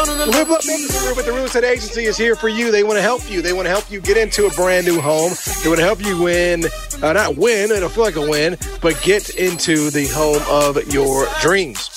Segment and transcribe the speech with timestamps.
[0.00, 2.72] Live Love Memphis with the Real Estate Agency is here for you.
[2.72, 3.42] They want to help you.
[3.42, 5.32] They want to help you get into a brand new home.
[5.62, 6.64] They want to help you win,
[7.02, 11.26] uh, not win, it'll feel like a win, but get into the home of your
[11.42, 11.88] dreams.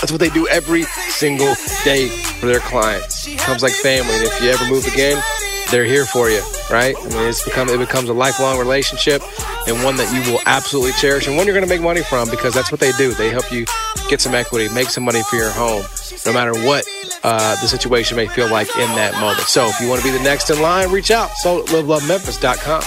[0.00, 3.28] That's what they do every single day for their clients.
[3.28, 4.12] It comes like family.
[4.12, 5.22] And if you ever move again,
[5.70, 6.94] they're here for you, right?
[6.96, 9.22] I mean, it's become it becomes a lifelong relationship
[9.66, 12.30] and one that you will absolutely cherish and one you're going to make money from
[12.30, 13.12] because that's what they do.
[13.12, 13.66] They help you
[14.08, 15.84] get some equity, make some money for your home,
[16.24, 16.86] no matter what
[17.24, 19.40] uh, the situation may feel like in that moment.
[19.40, 21.30] So if you want to be the next in line, reach out.
[21.38, 22.82] So livelovememphis.com.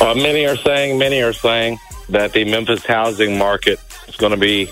[0.00, 4.38] Uh, many are saying, many are saying that the Memphis housing market is going to
[4.38, 4.70] be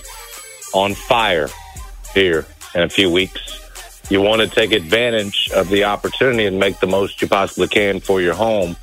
[0.73, 1.49] on fire
[2.15, 3.66] here in a few weeks
[4.09, 8.01] you want to take advantage of the opportunity and make the most you possibly can
[8.01, 8.77] for your home,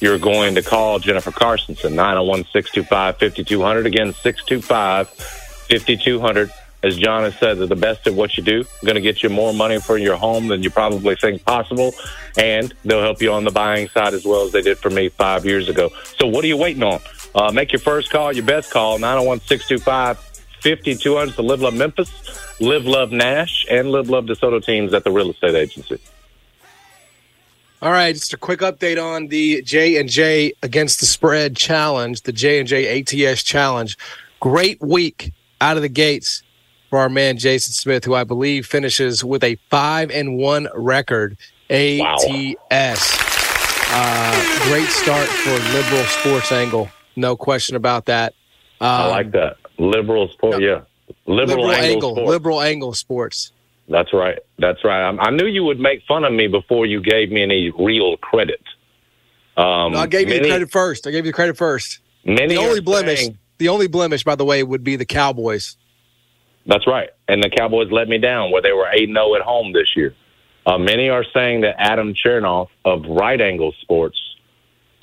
[0.00, 3.86] you're going to call Jennifer Carsonson, 901 625 5200.
[3.86, 6.50] Again, 625 5200.
[6.82, 8.64] As John has said, they're the best at what you do.
[8.84, 11.94] Going to get you more money for your home than you probably think possible.
[12.36, 15.08] And they'll help you on the buying side as well as they did for me
[15.08, 15.90] five years ago.
[16.18, 17.00] So what are you waiting on?
[17.34, 20.33] Uh, make your first call, your best call, 901 625
[20.64, 22.10] 5200 to Live Love Memphis.
[22.58, 25.98] Live Love Nash and Live Love DeSoto teams at the real estate agency.
[27.82, 32.22] All right, just a quick update on the J and J against the spread challenge,
[32.22, 33.98] the J and J ATS challenge.
[34.40, 36.42] Great week out of the gates
[36.88, 41.36] for our man Jason Smith, who I believe finishes with a five and one record.
[41.68, 42.00] ATS.
[42.00, 42.54] Wow.
[43.90, 48.32] Uh, great start for liberal sports angle, no question about that.
[48.80, 50.60] Um, I like that liberal sport.
[50.60, 50.82] Yeah,
[51.26, 53.52] liberal, liberal angle, angle liberal angle sports.
[53.88, 54.38] That's right.
[54.58, 55.10] That's right.
[55.10, 58.16] I, I, knew you would make fun of me before you gave me any real
[58.16, 58.62] credit.
[59.56, 61.06] Um, no, I gave many, you the credit first.
[61.06, 62.00] I gave you the credit first.
[62.24, 65.76] Many the only blemish, saying, the only blemish, by the way, would be the Cowboys.
[66.66, 67.10] That's right.
[67.28, 70.14] And the Cowboys let me down where they were 8 0 at home this year.
[70.66, 74.18] Uh, many are saying that Adam Chernoff of Right Angle Sports,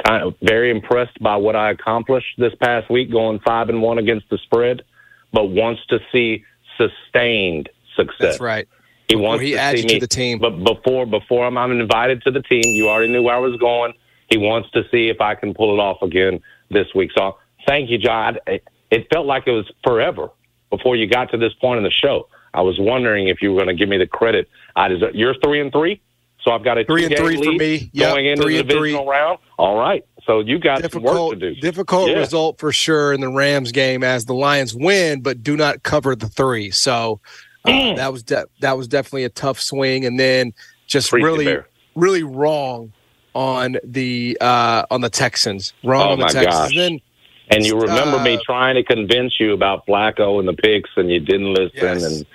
[0.06, 3.98] kind of very impressed by what I accomplished this past week, going 5 and 1
[3.98, 4.84] against the spread
[5.32, 6.44] but wants to see
[6.78, 8.18] sustained success.
[8.20, 8.68] That's right.
[9.08, 10.40] He before wants he to see me, to the team.
[10.40, 13.58] But before before I'm, I'm invited to the team, you already knew where I was
[13.60, 13.94] going.
[14.30, 17.12] He wants to see if I can pull it off again this week.
[17.18, 17.38] So
[17.68, 18.38] thank you, John.
[18.48, 20.30] It, it felt like it was forever
[20.70, 22.28] before you got to this point in the show.
[22.54, 24.50] I was wondering if you were going to give me the credit.
[24.76, 26.02] I deserve, you're three and three,
[26.44, 29.40] so I've got a three and three for me yep, going into the divisional round.
[29.58, 31.62] All right, so you got difficult, work to do.
[31.62, 32.18] Difficult yeah.
[32.18, 36.16] result for sure in the Rams game as the Lions win, but do not cover
[36.16, 36.72] the three.
[36.72, 37.20] So
[37.66, 40.54] uh, that was de- that was definitely a tough swing, and then
[40.88, 41.58] just really
[41.96, 42.92] really wrong
[43.34, 45.74] on the uh, on the Texans.
[45.84, 46.46] Wrong oh on the Texans.
[46.46, 46.70] Gosh.
[46.72, 47.02] And then
[47.50, 51.12] and you remember uh, me trying to convince you about Flacco and the picks, and
[51.12, 51.72] you didn't listen.
[51.76, 52.04] Yes.
[52.04, 52.26] And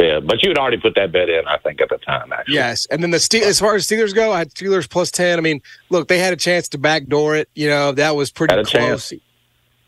[0.00, 2.32] yeah, but you had already put that bet in, I think, at the time.
[2.32, 2.86] Actually, yes.
[2.86, 5.38] And then the Steel, as far as Steelers go, I had Steelers plus ten.
[5.38, 7.48] I mean, look, they had a chance to backdoor it.
[7.54, 8.70] You know, that was pretty close.
[8.70, 9.12] Chance.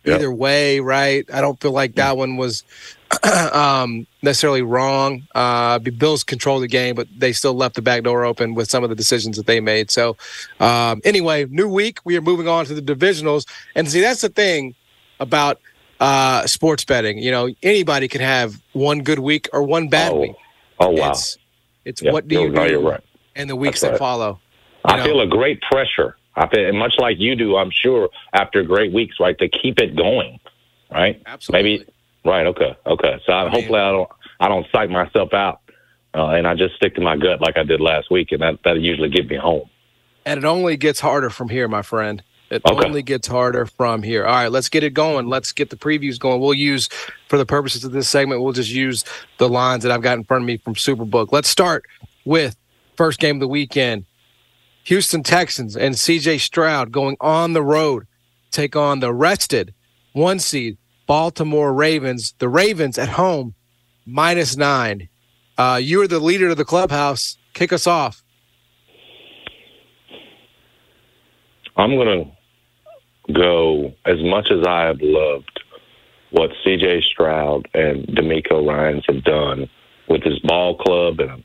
[0.06, 0.38] Either yep.
[0.38, 1.28] way, right?
[1.32, 2.62] I don't feel like that one was
[3.52, 5.26] um, necessarily wrong.
[5.34, 8.82] Uh, Bills controlled the game, but they still left the back door open with some
[8.84, 9.90] of the decisions that they made.
[9.90, 10.16] So,
[10.60, 11.98] um, anyway, new week.
[12.04, 14.74] We are moving on to the divisionals, and see that's the thing
[15.20, 15.60] about
[16.00, 17.18] uh, sports betting.
[17.18, 20.20] You know, anybody can have one good week or one bad oh.
[20.20, 20.36] week.
[20.80, 21.10] Oh wow!
[21.10, 21.38] It's,
[21.84, 22.12] it's yep.
[22.12, 23.00] what do you no, do right.
[23.34, 23.92] and the weeks right.
[23.92, 24.40] that follow.
[24.84, 25.04] I know?
[25.04, 26.16] feel a great pressure.
[26.36, 27.56] I feel much like you do.
[27.56, 30.38] I'm sure after great weeks, right, to keep it going,
[30.90, 31.20] right?
[31.26, 31.78] Absolutely.
[31.78, 31.86] Maybe
[32.24, 32.46] right.
[32.46, 32.76] Okay.
[32.86, 33.20] Okay.
[33.26, 34.08] So I, I hopefully I don't
[34.40, 35.60] I don't psych myself out,
[36.14, 38.60] uh, and I just stick to my gut like I did last week, and that
[38.64, 39.68] that usually get me home.
[40.24, 42.22] And it only gets harder from here, my friend.
[42.50, 42.86] It okay.
[42.86, 44.24] only gets harder from here.
[44.24, 45.26] All right, let's get it going.
[45.26, 46.40] Let's get the previews going.
[46.40, 46.88] We'll use,
[47.28, 49.04] for the purposes of this segment, we'll just use
[49.36, 51.28] the lines that I've got in front of me from Superbook.
[51.30, 51.84] Let's start
[52.24, 52.56] with
[52.96, 54.06] first game of the weekend
[54.84, 58.06] Houston Texans and CJ Stroud going on the road,
[58.50, 59.74] take on the rested
[60.12, 62.34] one seed, Baltimore Ravens.
[62.38, 63.54] The Ravens at home,
[64.06, 65.08] minus nine.
[65.56, 67.36] Uh, you are the leader of the clubhouse.
[67.54, 68.22] Kick us off.
[71.76, 72.37] I'm going to
[73.32, 75.62] go as much as I have loved
[76.30, 77.02] what C.J.
[77.02, 79.68] Stroud and DeMeco Ryans have done
[80.08, 81.42] with his ball club and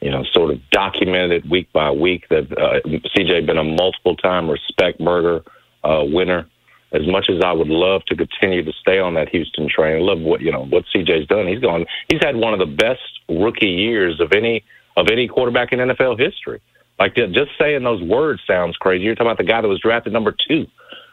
[0.00, 2.80] you know, sort of documented week by week that uh,
[3.16, 5.42] CJ been a multiple time respect murder
[5.84, 6.48] uh, winner.
[6.90, 10.20] As much as I would love to continue to stay on that Houston train, love
[10.20, 11.46] what you know what CJ's done.
[11.46, 11.84] He's gone.
[12.08, 14.64] He's had one of the best rookie years of any
[14.96, 16.62] of any quarterback in NFL history.
[16.98, 19.04] Like just saying those words sounds crazy.
[19.04, 20.66] You're talking about the guy that was drafted number two,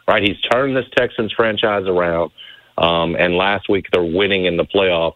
[0.06, 0.22] right?
[0.22, 2.30] He's turned this Texans franchise around.
[2.78, 5.14] Um, and last week they're winning in the playoffs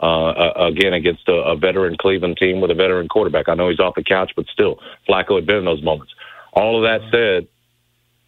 [0.00, 3.48] uh, again against a, a veteran Cleveland team with a veteran quarterback.
[3.48, 4.78] I know he's off the couch, but still,
[5.08, 6.12] Flacco had been in those moments.
[6.52, 7.48] All of that said,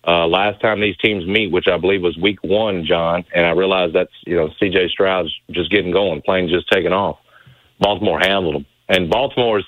[0.07, 3.51] uh, last time these teams meet, which I believe was week one, John, and I
[3.51, 7.19] realize that's, you know, CJ Stroud's just getting going, plane just taking off.
[7.79, 8.67] Baltimore handled them.
[8.89, 9.67] And Baltimore's,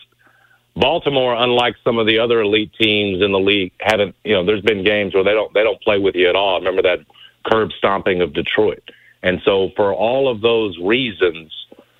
[0.77, 4.63] Baltimore, unlike some of the other elite teams in the league, haven't, you know, there's
[4.63, 6.59] been games where they don't, they don't play with you at all.
[6.59, 6.99] remember that
[7.47, 8.83] curb stomping of Detroit.
[9.23, 11.53] And so for all of those reasons,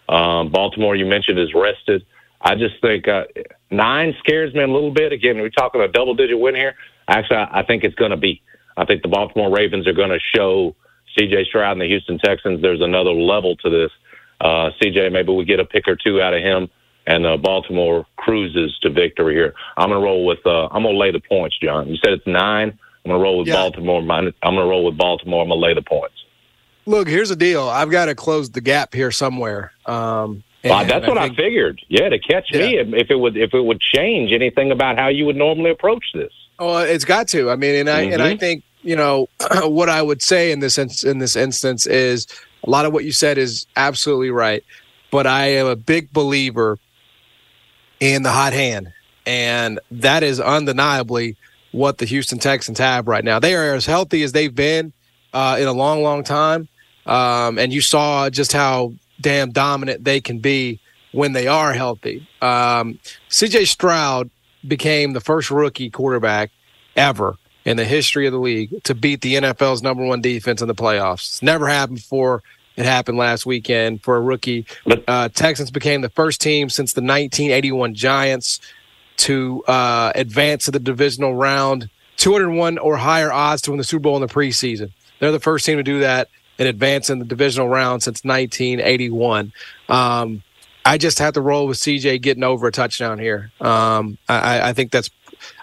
[0.09, 2.05] um, Baltimore, you mentioned, is rested.
[2.41, 3.25] I just think uh,
[3.71, 5.13] nine scares me a little bit.
[5.13, 6.75] Again, we're talking a double digit win here.
[7.09, 8.43] Actually, I, I think it's going to be.
[8.77, 10.75] I think the Baltimore Ravens are going to show
[11.17, 13.91] CJ Stroud and the Houston Texans there's another level to this.
[14.41, 16.69] Uh, CJ, maybe we get a pick or two out of him,
[17.07, 19.55] and uh, Baltimore cruises to victory here.
[19.77, 20.45] I'm going to roll with.
[20.47, 21.89] Uh, I'm going to lay the points, John.
[21.89, 22.79] You said it's nine.
[23.05, 23.55] I'm going to roll with yeah.
[23.55, 24.01] Baltimore.
[24.01, 25.43] I'm going to roll with Baltimore.
[25.43, 26.15] I'm to lay the points.
[26.87, 27.69] Look, here's the deal.
[27.69, 29.73] I've got to close the gap here somewhere.
[29.87, 31.81] Um, well, that's I what think, I figured.
[31.89, 32.61] Yeah, to catch yeah.
[32.61, 36.05] me if it would if it would change anything about how you would normally approach
[36.15, 36.33] this.
[36.59, 37.51] Oh, it's got to.
[37.51, 38.13] I mean, and I mm-hmm.
[38.15, 38.39] and I mm-hmm.
[38.39, 39.29] think you know
[39.65, 42.27] what I would say in this in this instance is
[42.67, 44.65] a lot of what you said is absolutely right,
[45.11, 46.79] but I am a big believer
[48.01, 48.93] in the hot hand,
[49.27, 51.37] and that is undeniably
[51.73, 53.39] what the Houston Texans have right now.
[53.39, 54.93] They are as healthy as they've been
[55.33, 56.69] uh, in a long, long time.
[57.07, 60.81] Um, and you saw just how damn dominant they can be
[61.13, 62.27] when they are healthy.
[62.41, 62.99] Um,
[63.29, 64.31] CJ Stroud
[64.67, 66.51] became the first rookie quarterback
[66.97, 70.69] ever in the history of the league to beat the NFL's number one defense in
[70.69, 71.27] the playoffs.
[71.27, 72.43] It's never happened before.
[72.77, 74.67] It happened last weekend for a rookie.
[75.07, 78.61] Uh, Texans became the first team since the 1981 Giants
[79.19, 81.89] to uh, advance to the divisional round.
[82.17, 84.93] 201 or higher odds to win the Super Bowl in the preseason.
[85.19, 86.29] They're the first team to do that
[86.59, 89.53] in advance in the divisional round since 1981.
[89.89, 90.43] Um,
[90.85, 93.51] I just have to roll with CJ getting over a touchdown here.
[93.61, 95.11] Um, I, I, think that's.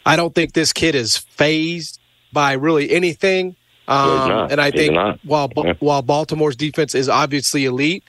[0.06, 2.00] I don't think this kid is phased
[2.34, 3.56] by really anything.
[3.92, 5.74] Um, and I think while yeah.
[5.80, 8.04] while Baltimore's defense is obviously elite,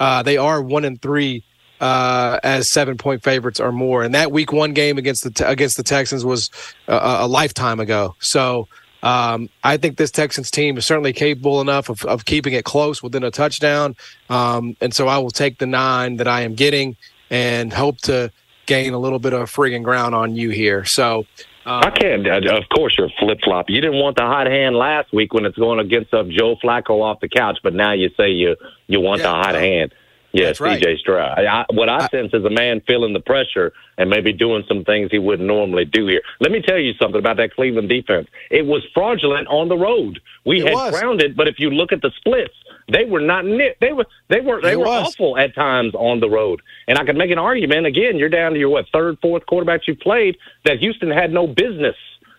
[0.00, 1.44] uh, they are one and three
[1.80, 4.02] uh, as seven point favorites or more.
[4.02, 6.50] And that week one game against the against the Texans was
[6.86, 8.16] a, a lifetime ago.
[8.20, 8.68] So
[9.02, 13.02] um, I think this Texans team is certainly capable enough of, of keeping it close
[13.02, 13.96] within a touchdown.
[14.28, 16.96] Um, and so I will take the nine that I am getting
[17.30, 18.32] and hope to
[18.66, 20.84] gain a little bit of frigging ground on you here.
[20.84, 21.26] So
[21.68, 22.26] uh, I can't.
[22.26, 23.66] Of course, you're flip flop.
[23.68, 27.02] You didn't want the hot hand last week when it's going against uh, Joe Flacco
[27.02, 28.56] off the couch, but now you say you
[28.86, 29.92] you want yeah, the hot hand.
[30.32, 30.80] Yes, right.
[30.80, 31.38] CJ Stroud.
[31.38, 34.84] I, what I, I sense is a man feeling the pressure and maybe doing some
[34.84, 36.22] things he wouldn't normally do here.
[36.40, 38.28] Let me tell you something about that Cleveland defense.
[38.50, 40.20] It was fraudulent on the road.
[40.44, 40.98] We had was.
[40.98, 42.54] grounded, but if you look at the splits,
[42.90, 43.44] they were not.
[43.44, 45.08] They were they were they it were was.
[45.08, 46.62] awful at times on the road.
[46.86, 48.16] And I could make an argument again.
[48.16, 51.96] You're down to your what third, fourth quarterbacks you played that Houston had no business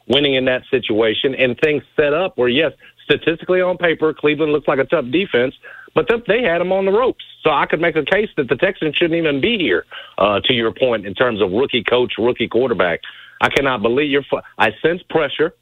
[0.08, 4.68] winning in that situation, and things set up where yes, statistically on paper, Cleveland looks
[4.68, 5.56] like a tough defense,
[5.94, 7.24] but they had them on the ropes.
[7.44, 9.86] So I could make a case that the Texans shouldn't even be here.
[10.18, 13.01] Uh, to your point, in terms of rookie coach, rookie quarterback,
[13.41, 14.24] I cannot believe you're.
[14.58, 15.53] I sense pressure.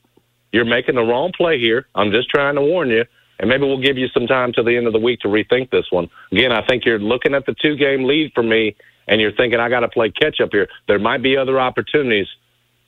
[0.51, 1.87] You're making the wrong play here.
[1.93, 3.05] I'm just trying to warn you,
[3.39, 5.69] and maybe we'll give you some time to the end of the week to rethink
[5.71, 6.09] this one.
[6.31, 8.75] Again, I think you're looking at the two game lead for me,
[9.07, 10.67] and you're thinking I got to play catch up here.
[10.87, 12.27] There might be other opportunities.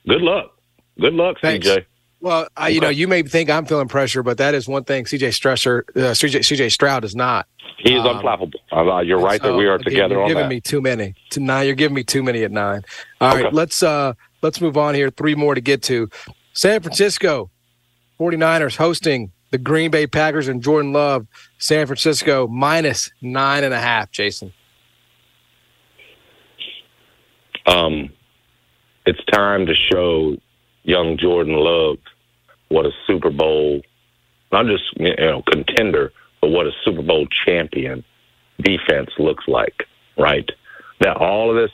[0.07, 0.55] Good luck.
[0.99, 1.67] Good luck, Thanks.
[1.67, 1.85] CJ.
[2.21, 5.05] Well, I, you know, you may think I'm feeling pressure, but that is one thing
[5.05, 7.47] CJ Stresser, uh, CJ, CJ Stroud is not.
[7.77, 8.55] He is um, unflappable.
[8.73, 11.15] Uh, you're right so, that we are together you're on giving me too many.
[11.29, 12.83] To nine, you're giving me too many at nine.
[13.21, 13.43] All okay.
[13.43, 15.09] right, let's uh let's move on here.
[15.09, 16.09] Three more to get to.
[16.51, 17.49] San Francisco
[18.19, 21.27] 49ers hosting the Green Bay Packers and Jordan Love.
[21.57, 24.53] San Francisco minus nine and a half, Jason.
[27.65, 28.09] Um,
[29.05, 30.37] it's time to show
[30.83, 31.97] young Jordan Love
[32.69, 33.81] what a Super Bowl
[34.51, 38.03] not just you know contender, but what a Super Bowl champion
[38.61, 39.83] defense looks like,
[40.17, 40.49] right?
[40.99, 41.71] That all of this,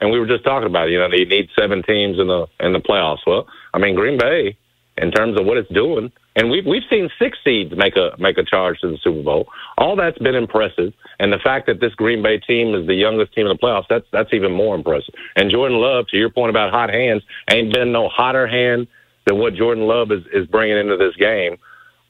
[0.00, 2.46] and we were just talking about, it, you know, they need seven teams in the
[2.60, 3.26] in the playoffs.
[3.26, 4.56] Well, I mean, Green Bay,
[4.96, 8.38] in terms of what it's doing, and we've we've seen six seeds make a make
[8.38, 9.48] a charge to the Super Bowl.
[9.78, 13.34] All that's been impressive, and the fact that this Green Bay team is the youngest
[13.34, 15.14] team in the playoffs, that's that's even more impressive.
[15.36, 18.88] And Jordan Love, to your point about hot hands, ain't been no hotter hand
[19.26, 21.56] than what Jordan Love is is bringing into this game.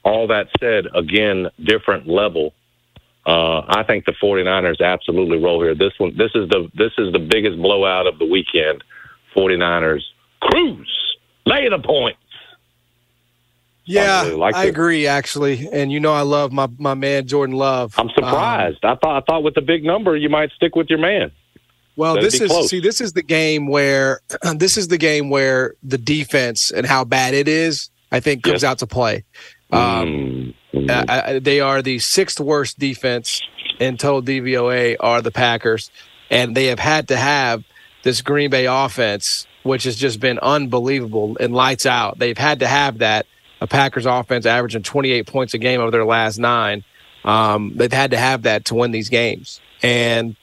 [0.04, 2.52] All that said, again, different level.
[3.26, 5.75] Uh, I think the 49ers absolutely roll here.
[5.75, 8.85] This one, this is the this is the biggest blowout of the weekend.
[9.37, 10.02] 49ers
[10.40, 11.16] cruise,
[11.47, 12.16] lay the point.
[13.86, 17.56] Yeah, I, really I agree actually, and you know I love my my man Jordan
[17.56, 17.94] Love.
[17.98, 18.84] I'm surprised.
[18.84, 21.30] Um, I thought I thought with the big number you might stick with your man.
[21.96, 22.70] Well, That'd this is close.
[22.70, 24.20] see this is the game where
[24.56, 28.62] this is the game where the defense and how bad it is I think comes
[28.62, 28.64] yes.
[28.64, 29.24] out to play.
[29.72, 31.10] Um, mm-hmm.
[31.10, 33.42] I, I, they are the sixth worst defense
[33.80, 35.90] in total DVOA are the Packers,
[36.30, 37.64] and they have had to have
[38.04, 42.18] this Green Bay offense, which has just been unbelievable and lights out.
[42.18, 43.26] They've had to have that
[43.64, 46.85] a Packers offense averaging 28 points a game over their last nine.
[47.25, 50.37] Um, they've had to have that to win these games, and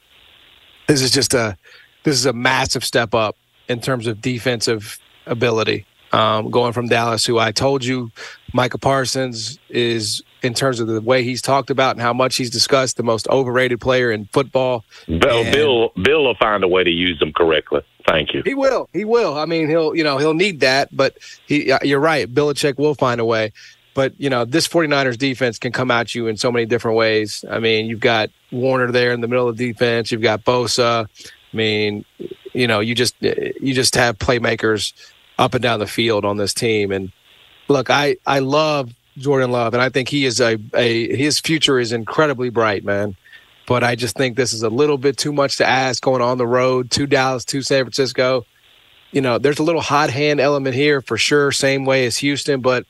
[0.88, 1.56] this is just a
[2.02, 3.36] this is a massive step up
[3.68, 5.86] in terms of defensive ability.
[6.10, 8.10] Um, going from Dallas, who I told you,
[8.52, 12.50] Micah Parsons is in terms of the way he's talked about and how much he's
[12.50, 14.84] discussed, the most overrated player in football.
[15.06, 17.82] Bill, and Bill, Bill will find a way to use them correctly.
[18.06, 18.42] Thank you.
[18.44, 18.88] He will.
[18.92, 19.38] He will.
[19.38, 22.32] I mean, he'll you know he'll need that, but he uh, you're right.
[22.32, 23.52] Belichick will find a way.
[23.94, 27.44] But you know this 49ers defense can come at you in so many different ways.
[27.50, 30.10] I mean, you've got Warner there in the middle of defense.
[30.10, 31.06] You've got Bosa.
[31.06, 32.04] I mean,
[32.52, 34.92] you know, you just you just have playmakers
[35.38, 36.90] up and down the field on this team.
[36.92, 37.12] And
[37.68, 41.78] look, I I love Jordan Love, and I think he is a, a his future
[41.78, 43.16] is incredibly bright, man.
[43.66, 46.38] But I just think this is a little bit too much to ask going on
[46.38, 48.44] the road to Dallas, to San Francisco.
[49.12, 52.60] You know, there's a little hot hand element here for sure, same way as Houston,
[52.60, 52.86] but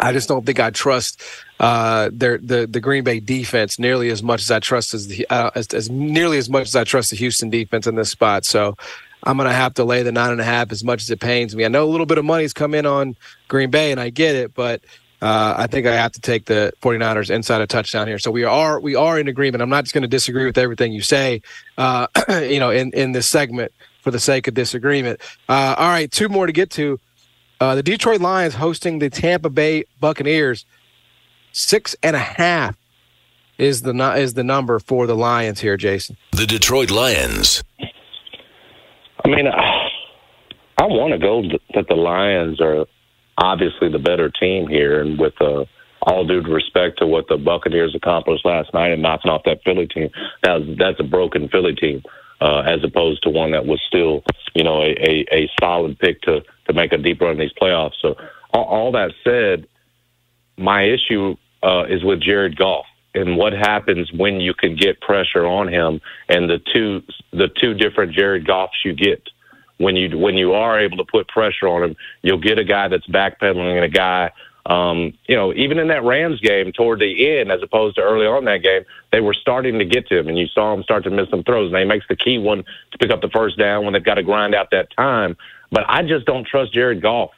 [0.00, 1.22] I just don't think I trust
[1.60, 5.26] uh, their the the Green Bay defense nearly as much as I trust as the
[5.28, 8.44] uh, as, as nearly as much as I trust the Houston defense in this spot.
[8.44, 8.76] So
[9.24, 11.20] I'm going to have to lay the nine and a half as much as it
[11.20, 11.64] pains me.
[11.64, 13.16] I know a little bit of money's come in on
[13.48, 14.82] Green Bay, and I get it, but
[15.20, 18.18] uh, I think I have to take the 49ers inside a touchdown here.
[18.18, 19.62] So we are we are in agreement.
[19.62, 21.42] I'm not just going to disagree with everything you say,
[21.76, 23.72] uh, you know, in in this segment
[24.02, 25.20] for the sake of disagreement.
[25.48, 27.00] Uh, all right, two more to get to.
[27.60, 30.64] Uh, the Detroit Lions hosting the Tampa Bay Buccaneers.
[31.50, 32.76] Six and a half
[33.58, 36.16] is the is the number for the Lions here, Jason.
[36.32, 37.64] The Detroit Lions.
[39.24, 39.88] I mean, I,
[40.78, 41.42] I want to go
[41.74, 42.86] that the Lions are
[43.38, 45.64] obviously the better team here, and with uh,
[46.02, 49.86] all due respect to what the Buccaneers accomplished last night and knocking off that Philly
[49.86, 50.10] team,
[50.42, 52.02] that's that's a broken Philly team.
[52.40, 54.22] Uh, as opposed to one that was still,
[54.54, 57.52] you know, a, a, a solid pick to, to make a deep run in these
[57.60, 57.94] playoffs.
[58.00, 58.14] So,
[58.54, 59.66] all, all that said,
[60.56, 65.46] my issue uh, is with Jared Goff and what happens when you can get pressure
[65.46, 67.02] on him and the two
[67.32, 69.22] the two different Jared Goffs you get
[69.78, 72.88] when you when you are able to put pressure on him, you'll get a guy
[72.88, 74.30] that's backpedaling and a guy.
[74.66, 78.26] Um, you know, even in that Rams game toward the end, as opposed to early
[78.26, 78.82] on that game,
[79.12, 81.42] they were starting to get to him, and you saw him start to miss some
[81.42, 81.72] throws.
[81.72, 84.14] And he makes the key one to pick up the first down when they've got
[84.14, 85.36] to grind out that time.
[85.70, 87.30] But I just don't trust Jared Goff.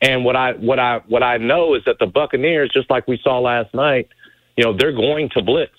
[0.00, 3.18] And what I what I what I know is that the Buccaneers, just like we
[3.22, 4.08] saw last night,
[4.56, 5.72] you know, they're going to blitz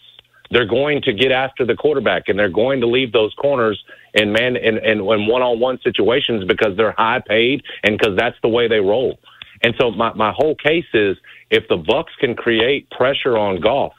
[0.51, 3.81] they're going to get after the quarterback and they're going to leave those corners
[4.13, 8.67] in man and in one-on-one situations because they're high paid and because that's the way
[8.67, 9.19] they roll.
[9.63, 11.17] And so my my whole case is
[11.49, 13.93] if the Bucks can create pressure on Goff,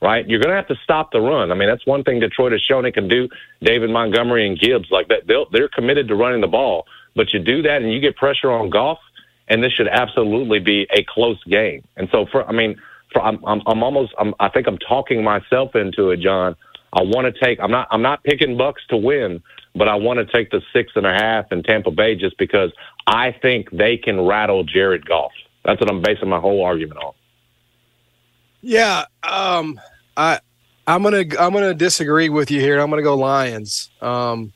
[0.00, 0.26] right?
[0.28, 1.50] You're going to have to stop the run.
[1.50, 3.28] I mean, that's one thing Detroit has shown it can do.
[3.62, 5.26] David Montgomery and Gibbs like that.
[5.26, 6.86] They'll, they're committed to running the ball,
[7.16, 8.98] but you do that and you get pressure on Goff,
[9.48, 11.82] and this should absolutely be a close game.
[11.96, 12.76] And so for I mean
[13.16, 16.56] I'm, I'm, I'm almost, I'm, I think I'm talking myself into it, John.
[16.92, 17.60] I want to take.
[17.60, 17.88] I'm not.
[17.90, 19.42] I'm not picking Bucks to win,
[19.74, 22.72] but I want to take the six and a half in Tampa Bay just because
[23.06, 25.32] I think they can rattle Jared Goff.
[25.64, 27.12] That's what I'm basing my whole argument on.
[28.62, 29.80] Yeah, um,
[30.16, 30.40] I,
[30.86, 32.80] I'm gonna, I'm gonna disagree with you here.
[32.80, 33.90] I'm gonna go Lions.
[34.00, 34.52] Um,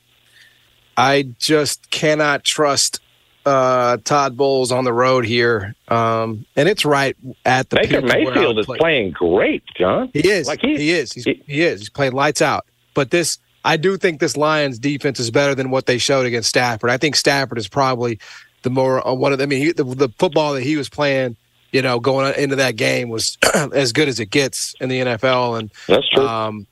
[0.97, 3.01] I just cannot trust
[3.45, 8.59] uh, Todd Bowles on the road here, um, and it's right at the Baker Mayfield
[8.59, 8.79] is play.
[8.79, 10.11] playing great, John.
[10.13, 10.47] He is.
[10.47, 11.13] Like he, he is.
[11.13, 11.81] He's, he, he is.
[11.81, 12.67] He's playing lights out.
[12.95, 16.49] But this, I do think this Lions defense is better than what they showed against
[16.49, 16.91] Stafford.
[16.91, 18.19] I think Stafford is probably
[18.63, 19.39] the more uh, one of.
[19.39, 21.37] The, I mean, he, the, the football that he was playing
[21.75, 23.37] you know, going into that game was
[23.73, 25.59] as good as it gets in the NFL.
[25.59, 26.25] And That's true.
[26.25, 26.69] um,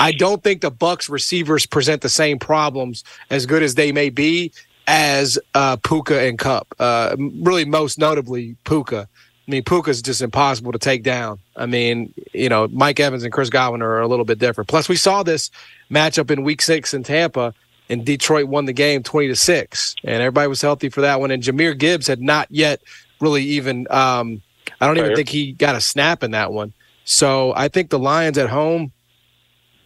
[0.00, 4.08] I don't think the Bucks receivers present the same problems as good as they may
[4.08, 4.52] be
[4.86, 6.74] as uh, Puka and Kupp.
[6.78, 9.08] Uh, really, most notably Puka.
[9.46, 11.38] I mean, Puka's just impossible to take down.
[11.54, 14.68] I mean, you know, Mike Evans and Chris Godwin are a little bit different.
[14.68, 15.50] Plus, we saw this
[15.90, 17.54] matchup in Week Six in Tampa,
[17.88, 21.30] and Detroit won the game twenty to six, and everybody was healthy for that one.
[21.30, 22.80] And Jahmyr Gibbs had not yet
[23.20, 23.86] really even.
[23.90, 24.42] Um,
[24.80, 26.72] I don't even think he got a snap in that one.
[27.04, 28.92] So I think the Lions at home.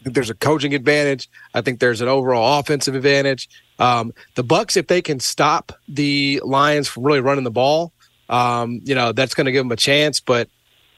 [0.04, 1.28] There's a coaching advantage.
[1.54, 3.48] I think there's an overall offensive advantage.
[3.78, 7.92] Um, the Bucks, if they can stop the Lions from really running the ball,
[8.28, 10.20] um, you know that's going to give them a chance.
[10.20, 10.48] But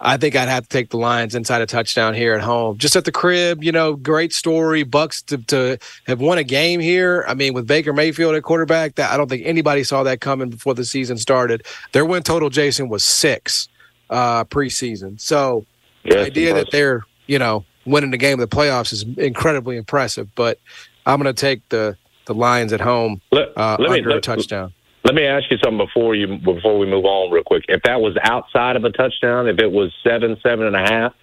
[0.00, 2.96] I think I'd have to take the Lions inside a touchdown here at home, just
[2.96, 3.62] at the crib.
[3.62, 4.82] You know, great story.
[4.82, 7.24] Bucks to, to have won a game here.
[7.28, 10.50] I mean, with Baker Mayfield at quarterback, that I don't think anybody saw that coming
[10.50, 11.64] before the season started.
[11.92, 13.68] Their win total, Jason, was six
[14.10, 15.20] uh, preseason.
[15.20, 15.66] So
[16.02, 19.76] Yeah, the idea that they're you know winning the game of the playoffs is incredibly
[19.76, 20.28] impressive.
[20.34, 20.58] But
[21.06, 21.96] I'm going to take the
[22.26, 24.72] the Lions at home Let, uh, let me under a let, touchdown.
[25.04, 27.64] let me ask you something before you before we move on real quick.
[27.68, 31.14] If that was outside of a touchdown, if it was seven seven and a half,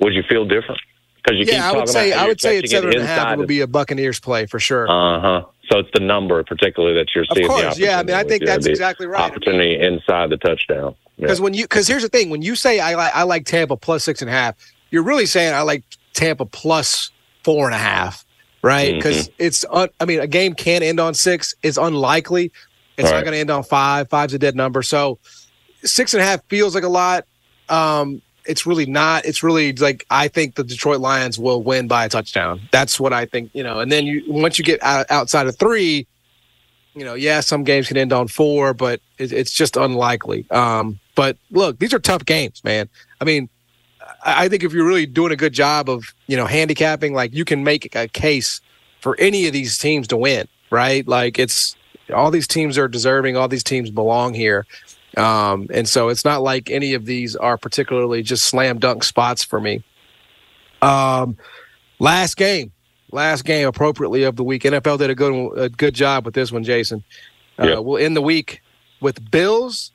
[0.00, 0.80] would you feel different?
[1.22, 3.06] Because you keep Yeah, I talking would say I would say it's seven and a
[3.06, 3.34] half.
[3.34, 4.88] It would be a Buccaneers play for sure.
[4.88, 5.44] Uh huh.
[5.70, 7.46] So it's the number, particularly that you're Of seeing.
[7.48, 7.98] the course, yeah.
[7.98, 9.30] I mean, I think with, that's the exactly right.
[9.30, 10.94] Opportunity inside the touchdown.
[11.16, 11.22] Yeah.
[11.22, 13.76] Because when you because here's the thing: when you say I like I like Tampa
[13.76, 14.56] plus six and a half,
[14.94, 15.82] you're really saying I like
[16.12, 17.10] Tampa plus
[17.42, 18.24] four and a half,
[18.62, 18.90] right?
[18.90, 18.98] Mm-hmm.
[18.98, 21.52] Because it's un, I mean a game can end on six.
[21.64, 22.52] It's unlikely.
[22.96, 23.24] It's not Right.
[23.24, 24.08] going to end on five.
[24.08, 24.80] Five's a dead number.
[24.82, 25.18] So
[25.82, 27.26] six and a half feels like a lot.
[27.68, 29.24] Um, it's really not.
[29.24, 32.60] It's really like I think the Detroit Lions will win by a touchdown.
[32.70, 33.50] That's what I think.
[33.52, 36.06] You know, and then you once you get out, outside of three,
[36.94, 40.46] you know, yeah, some games can end on four, but it, it's just unlikely.
[40.52, 42.88] Um, but look, these are tough games, man.
[43.20, 43.48] I mean,
[44.24, 47.44] I think if you're really doing a good job of, you know, handicapping, like you
[47.44, 48.60] can make a case
[49.00, 51.06] for any of these teams to win, right?
[51.06, 51.76] Like it's
[52.14, 54.66] all these teams are deserving, all these teams belong here.
[55.16, 59.44] Um, and so it's not like any of these are particularly just slam dunk spots
[59.44, 59.84] for me.
[60.82, 61.36] Um,
[61.98, 62.72] last game,
[63.12, 64.62] last game appropriately of the week.
[64.62, 67.04] NFL did a good a good job with this one, Jason.
[67.58, 67.78] Uh, Yeah.
[67.78, 68.60] We'll end the week
[69.00, 69.92] with Bills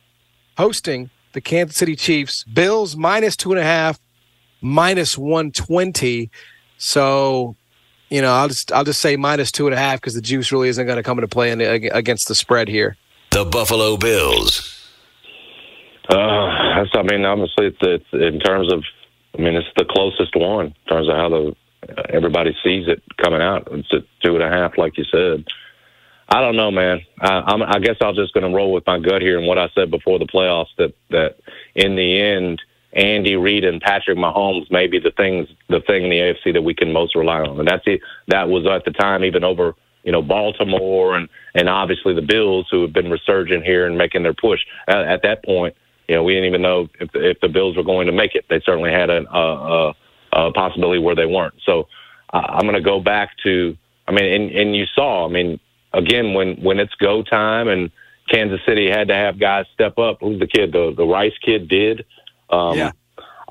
[0.58, 2.44] hosting the Kansas City Chiefs.
[2.46, 4.00] Bills minus two and a half,
[4.62, 6.30] minus one twenty.
[6.78, 7.56] So,
[8.10, 10.52] you know, I'll just I'll just say minus two and a half because the juice
[10.52, 12.96] really isn't going to come into play in the, against the spread here.
[13.32, 14.76] The Buffalo Bills.
[16.10, 18.84] Uh, I mean, obviously, it's, it's in terms of,
[19.38, 21.56] I mean, it's the closest one in terms of how the
[21.88, 23.68] uh, everybody sees it coming out.
[23.72, 25.46] It's at two and a half, like you said.
[26.28, 27.02] I don't know, man.
[27.20, 29.60] I, I'm, I guess I'm just going to roll with my gut here and what
[29.60, 31.38] I said before the playoffs that that
[31.76, 32.62] in the end,
[32.94, 36.64] Andy Reid and Patrick Mahomes may be the things the thing in the AFC that
[36.64, 38.02] we can most rely on, and that's it.
[38.28, 42.68] That was at the time even over you know Baltimore and and obviously the Bills
[42.72, 44.60] who have been resurgent here and making their push.
[44.88, 45.76] At, at that point,
[46.08, 48.46] you know we didn't even know if if the Bills were going to make it.
[48.50, 49.96] They certainly had a, a, a,
[50.34, 51.56] a possibility where they weren't.
[51.66, 51.88] So
[52.34, 53.78] I I'm going to go back to.
[54.08, 55.28] I mean, and, and you saw.
[55.28, 55.60] I mean,
[55.94, 57.92] again when when it's go time and
[58.30, 60.18] Kansas City had to have guys step up.
[60.22, 60.72] Who's the kid?
[60.72, 62.06] The the Rice kid did.
[62.50, 62.92] Um, Yeah.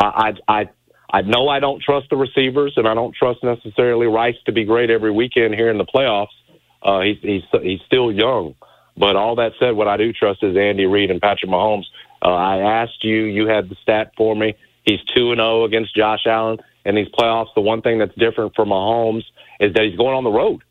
[0.00, 0.68] I, I I
[1.10, 4.64] I know I don't trust the receivers, and I don't trust necessarily Rice to be
[4.64, 6.28] great every weekend here in the playoffs.
[6.82, 8.54] Uh, he's he's he's still young,
[8.96, 11.86] but all that said, what I do trust is Andy Reid and Patrick Mahomes.
[12.22, 14.54] Uh, I asked you, you had the stat for me.
[14.84, 17.48] He's two and zero against Josh Allen in these playoffs.
[17.54, 19.24] The one thing that's different for Mahomes
[19.60, 20.62] is that he's going on the road,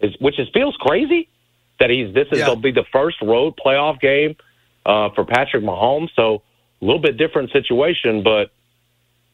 [0.00, 1.28] is, which is feels crazy
[1.80, 2.48] that he's this is Yeah.
[2.48, 4.36] will be the first road playoff game
[4.84, 6.10] uh, for Patrick Mahomes.
[6.14, 6.42] So
[6.80, 8.50] a little bit different situation, but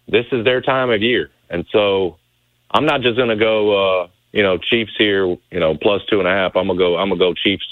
[0.08, 2.16] this is their time of year, and so
[2.70, 6.18] I'm not just going to go, uh, you know, Chiefs here, you know, plus two
[6.18, 6.56] and a half.
[6.56, 6.96] I'm gonna go.
[6.96, 7.66] I'm gonna go Chiefs.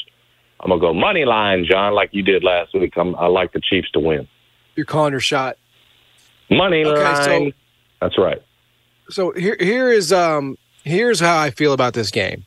[0.60, 2.92] I'm gonna go money line, John, like you did last week.
[2.96, 4.28] I'm, I like the Chiefs to win.
[4.76, 5.56] You're calling your shot.
[6.50, 7.50] Money Okay, line.
[7.50, 7.56] so-
[8.00, 8.42] That's right.
[9.08, 12.44] so here here is um here's how I feel about this game.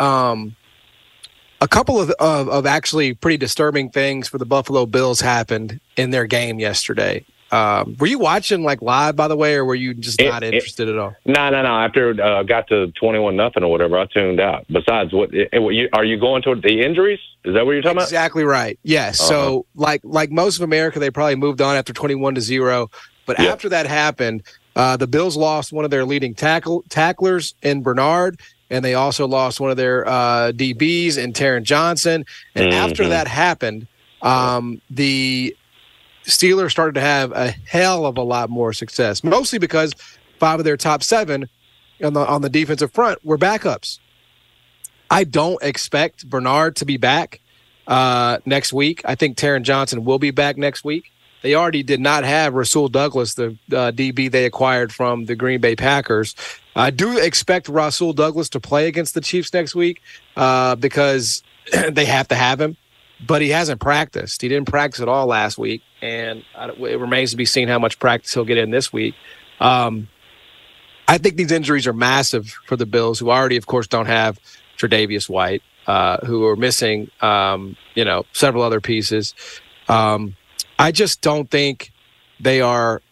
[0.00, 0.56] Um
[1.60, 6.10] a couple of, of of actually pretty disturbing things for the Buffalo Bills happened in
[6.10, 7.24] their game yesterday.
[7.50, 10.52] Um, were you watching like live, by the way, or were you just not it-
[10.52, 11.14] interested at all?
[11.24, 11.68] No, no, no.
[11.68, 14.66] After uh, got to twenty-one nothing or whatever, I tuned out.
[14.70, 17.20] Besides, what it, it- you, are you going toward the injuries?
[17.44, 18.04] Is that what you're talking about?
[18.08, 18.78] Exactly right.
[18.82, 19.18] Yes.
[19.18, 19.62] So Uh-huh.
[19.76, 22.90] like like most of America, they probably moved on after twenty one to zero.
[23.24, 23.52] But Yep.
[23.52, 24.42] after that happened,
[24.76, 29.26] uh, the Bills lost one of their leading tackle tacklers in Bernard, and they also
[29.26, 32.24] lost one of their uh, DBs in Taron Johnson.
[32.54, 33.08] And after Mhm.
[33.10, 33.86] that happened,
[34.22, 35.54] um, the
[36.26, 39.94] Steelers started to have a hell of a lot more success, mostly because
[40.38, 41.48] five of their top seven
[42.04, 43.98] on the on the defensive front were backups.
[45.10, 47.40] I don't expect Bernard to be back
[47.86, 49.00] uh, next week.
[49.06, 51.04] I think Taron Johnson will be back next week.
[51.40, 55.60] They already did not have Rasul Douglas, the uh, DB they acquired from the Green
[55.60, 56.34] Bay Packers.
[56.78, 60.00] I do expect Rasul Douglas to play against the Chiefs next week
[60.36, 61.42] uh, because
[61.90, 62.76] they have to have him,
[63.26, 64.40] but he hasn't practiced.
[64.40, 67.98] He didn't practice at all last week, and it remains to be seen how much
[67.98, 69.16] practice he'll get in this week.
[69.58, 70.08] Um,
[71.08, 74.38] I think these injuries are massive for the Bills, who already, of course, don't have
[74.76, 79.34] Tre'Davious White, uh, who are missing, um, you know, several other pieces.
[79.88, 80.36] Um,
[80.78, 81.90] I just don't think
[82.38, 83.02] they are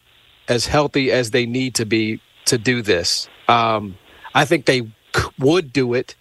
[0.47, 3.29] as healthy as they need to be to do this.
[3.49, 3.97] Um,
[4.35, 4.83] I think they
[5.39, 6.15] would do it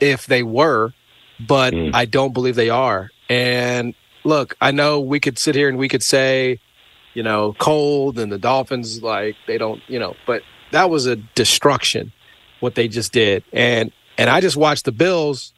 [0.00, 0.92] if they were,
[1.46, 1.94] but mm.
[1.94, 3.10] I don't believe they are.
[3.28, 6.60] And look, I know we could sit here and we could say,
[7.14, 11.16] you know, cold and the Dolphins, like they don't, you know, but that was a
[11.16, 12.12] destruction
[12.60, 13.44] what they just did.
[13.52, 15.52] And and I just watched the Bills,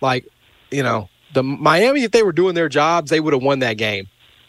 [0.00, 0.26] like,
[0.70, 3.74] you know, the Miami, if they were doing their jobs, they would have won that
[3.74, 4.08] game.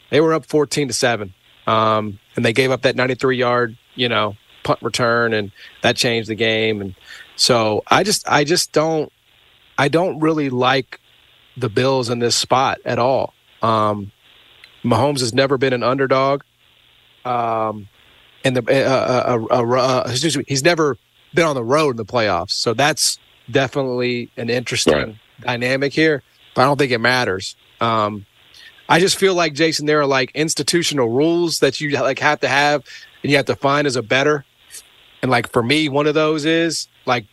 [0.09, 1.33] They were up 14 to 7.
[1.67, 4.35] Um, and they gave up that 93 yard, you know,
[4.67, 5.51] punt return and
[5.81, 6.81] that changed the game.
[6.81, 6.95] And
[7.37, 9.11] so I just I just don't
[9.77, 10.99] I don't really like
[11.55, 13.33] the Bills in this spot at all.
[13.61, 14.11] Um,
[14.83, 16.41] Mahomes has never been an underdog.
[17.23, 17.87] Um,
[18.43, 20.97] and the uh, uh, uh, uh, excuse me, he's never
[21.33, 22.51] been on the road in the playoffs.
[22.51, 25.15] So that's definitely an interesting right.
[25.41, 26.23] dynamic here.
[26.55, 27.55] But I don't think it matters.
[27.79, 28.25] Um,
[28.89, 32.47] I just feel like Jason, there are like institutional rules that you like have to
[32.47, 32.85] have,
[33.21, 34.45] and you have to find as a better.
[35.21, 37.25] And like for me, one of those is like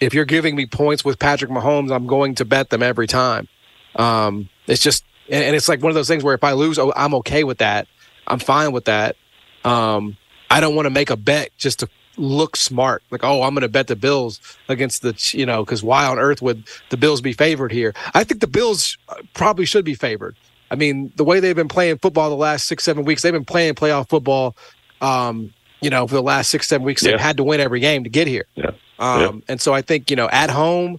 [0.00, 3.48] if you're giving me points with Patrick Mahomes, I'm going to bet them every time.
[3.96, 6.92] Um, it's just and, it's like one of those things where if I lose, oh,
[6.94, 7.86] I'm okay with that.
[8.26, 9.16] I'm fine with that.
[9.64, 10.16] Um,
[10.50, 13.02] I don't want to make a bet just to look smart.
[13.10, 16.18] Like, oh, I'm going to bet the Bills against the, you know, because why on
[16.18, 17.94] earth would the Bills be favored here?
[18.14, 20.36] I think the Bills uh, probably should be favored.
[20.70, 23.44] I mean, the way they've been playing football the last six, seven weeks, they've been
[23.44, 24.56] playing playoff football,
[25.00, 25.52] um,
[25.84, 27.02] you know, for the last six, seven weeks.
[27.02, 27.12] Yeah.
[27.12, 28.46] They've had to win every game to get here.
[28.54, 28.70] Yeah.
[28.98, 29.32] Um, yeah.
[29.48, 30.98] And so I think, you know, at home,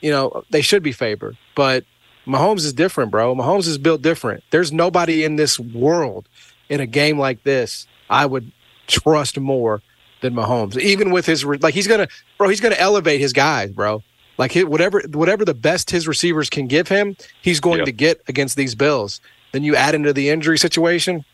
[0.00, 1.36] you know, they should be favored.
[1.54, 1.84] But
[2.26, 3.34] Mahomes is different, bro.
[3.34, 4.42] Mahomes is built different.
[4.50, 6.28] There's nobody in this world
[6.68, 8.50] in a game like this I would
[8.86, 9.82] trust more
[10.22, 10.78] than Mahomes.
[10.78, 14.02] Even with his, like, he's going to, bro, he's going to elevate his guys, bro.
[14.38, 17.86] Like whatever whatever the best his receivers can give him, he's going yep.
[17.86, 19.20] to get against these Bills.
[19.52, 21.24] Then you add into the injury situation,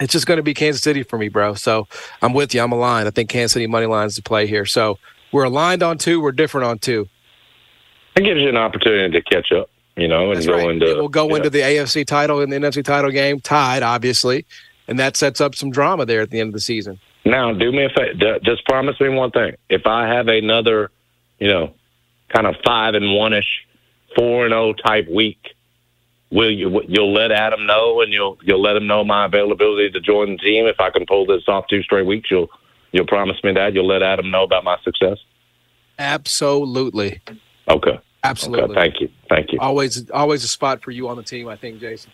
[0.00, 1.54] it's just going to be Kansas City for me, bro.
[1.54, 1.88] So
[2.22, 2.60] I'm with you.
[2.60, 3.08] I'm aligned.
[3.08, 4.66] I think Kansas City money lines to play here.
[4.66, 4.98] So
[5.32, 6.20] we're aligned on two.
[6.20, 7.08] We're different on two.
[8.16, 10.70] It gives you an opportunity to catch up, you know, and That's go right.
[10.70, 10.86] into.
[10.86, 14.44] We'll go into the AFC title and the NFC title game tied, obviously,
[14.88, 16.98] and that sets up some drama there at the end of the season.
[17.24, 18.38] Now, do me a favor.
[18.42, 19.54] Just promise me one thing.
[19.68, 20.90] If I have another,
[21.38, 21.74] you know,
[22.28, 23.66] kind of five and one ish,
[24.16, 25.54] four and zero oh type week,
[26.30, 30.00] will you you'll let Adam know and you'll you'll let him know my availability to
[30.00, 32.30] join the team if I can pull this off two straight weeks.
[32.30, 32.48] You'll
[32.92, 35.18] you'll promise me that you'll let Adam know about my success.
[35.98, 37.20] Absolutely.
[37.68, 37.98] Okay.
[38.24, 38.64] Absolutely.
[38.64, 38.74] Okay.
[38.74, 39.08] Thank you.
[39.28, 39.58] Thank you.
[39.60, 41.48] Always always a spot for you on the team.
[41.48, 42.10] I think, Jason.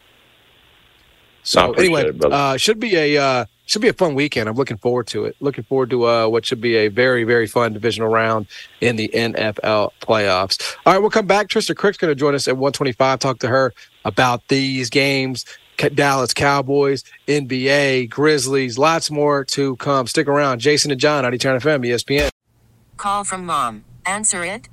[1.46, 4.48] So anyway, it, uh, should be a uh, should be a fun weekend.
[4.48, 5.36] I'm looking forward to it.
[5.40, 8.46] Looking forward to uh, what should be a very very fun divisional round
[8.80, 10.76] in the NFL playoffs.
[10.86, 11.48] All right, we'll come back.
[11.48, 13.18] Trysta Krick's going to join us at 125.
[13.18, 13.74] Talk to her
[14.04, 15.44] about these games.
[15.76, 20.06] Dallas Cowboys, NBA, Grizzlies, lots more to come.
[20.06, 20.60] Stick around.
[20.60, 22.30] Jason and John on Eternal FM, ESPN.
[22.96, 23.84] Call from mom.
[24.06, 24.68] Answer it.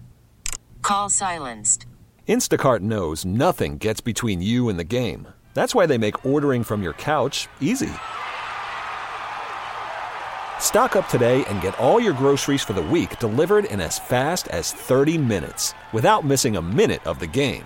[0.81, 1.85] Call silenced.
[2.29, 5.27] Instacart knows nothing gets between you and the game.
[5.53, 7.91] That's why they make ordering from your couch easy.
[10.59, 14.47] Stock up today and get all your groceries for the week delivered in as fast
[14.47, 17.65] as 30 minutes without missing a minute of the game.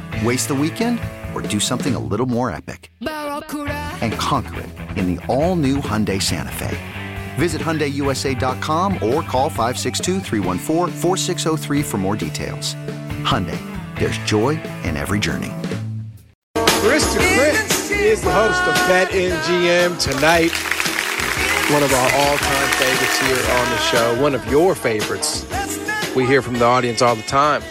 [0.23, 0.99] Waste the weekend
[1.33, 2.91] or do something a little more epic?
[2.99, 6.77] And conquer it in the all new Hyundai Santa Fe.
[7.35, 10.19] Visit HyundaiUSA.com or call 562
[11.83, 12.75] for more details.
[13.23, 13.57] Hyundai,
[13.97, 15.51] there's joy in every journey.
[16.55, 20.51] Trysta Krick is the host of Bet MGM tonight.
[21.71, 24.21] One of our all-time favorites here on the show.
[24.21, 25.45] One of your favorites.
[26.15, 27.63] We hear from the audience all the time.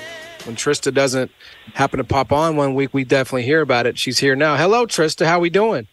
[0.44, 1.30] When Trysta doesn't
[1.74, 3.98] happen to pop on one week, we definitely hear about it.
[3.98, 4.56] She's here now.
[4.56, 5.26] Hello, Trysta.
[5.26, 5.86] How we doing?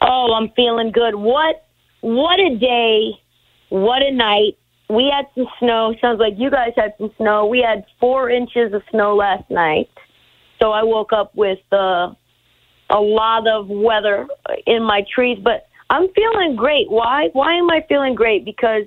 [0.00, 1.14] Oh, I'm feeling good.
[1.14, 1.64] What
[2.00, 3.20] what a day.
[3.68, 4.56] What a night.
[4.88, 5.94] We had some snow.
[6.00, 7.46] Sounds like you guys had some snow.
[7.46, 9.90] We had four inches of snow last night.
[10.60, 12.12] So I woke up with uh,
[12.90, 14.26] a lot of weather
[14.66, 16.90] in my trees, but I'm feeling great.
[16.90, 17.28] Why?
[17.32, 18.44] Why am I feeling great?
[18.44, 18.84] Because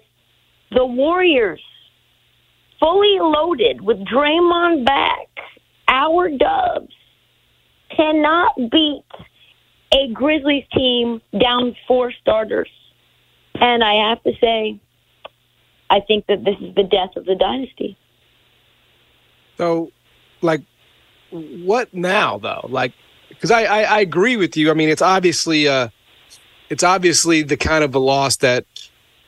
[0.71, 1.61] the Warriors,
[2.83, 5.29] fully loaded with Draymond back,
[5.87, 6.93] our Dubs,
[7.95, 9.05] cannot beat
[9.93, 12.69] a Grizzlies team down four starters.
[13.55, 14.79] And I have to say,
[15.89, 17.95] I think that this is the death of the dynasty.
[19.57, 19.91] So,
[20.41, 20.61] like,
[21.29, 22.67] what now though?
[22.67, 22.93] Like,
[23.29, 24.71] because I, I, I agree with you.
[24.71, 25.89] I mean, it's obviously uh,
[26.69, 28.65] it's obviously the kind of a loss that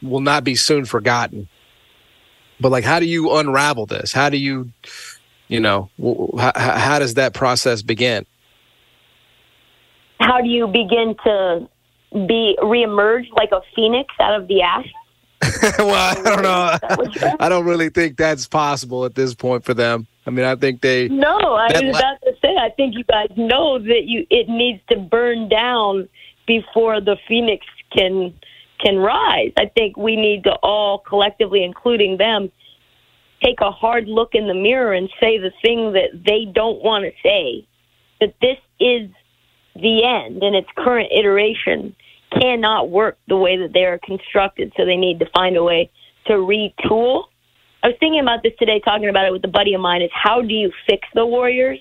[0.02, 1.48] will not be soon forgotten.
[2.60, 4.14] But like, how do you unravel this?
[4.14, 4.72] How do you,
[5.48, 5.90] you know,
[6.38, 8.26] how, how does that process begin?
[10.20, 11.68] How do you begin to
[12.12, 14.88] be reemerge like a phoenix out of the ash?
[15.80, 17.36] well, I don't know.
[17.40, 20.08] I don't really think that's possible at this point for them.
[20.26, 21.08] I mean, I think they.
[21.10, 22.56] No, I was about to say.
[22.56, 26.08] I think you guys know that you it needs to burn down
[26.48, 28.34] before the phoenix can
[28.86, 29.52] can rise.
[29.58, 32.52] I think we need to all collectively, including them,
[33.44, 37.06] take a hard look in the mirror and say the thing that they don't want
[37.06, 37.68] to say.
[38.22, 39.10] That this is
[39.76, 41.96] the end in its current iteration
[42.32, 44.72] cannot work the way that they are constructed.
[44.78, 45.92] So they need to find a way
[46.28, 47.26] to retool.
[47.84, 50.02] I was thinking about this today, talking about it with a buddy of mine.
[50.02, 51.80] Is how do you fix the Warriors,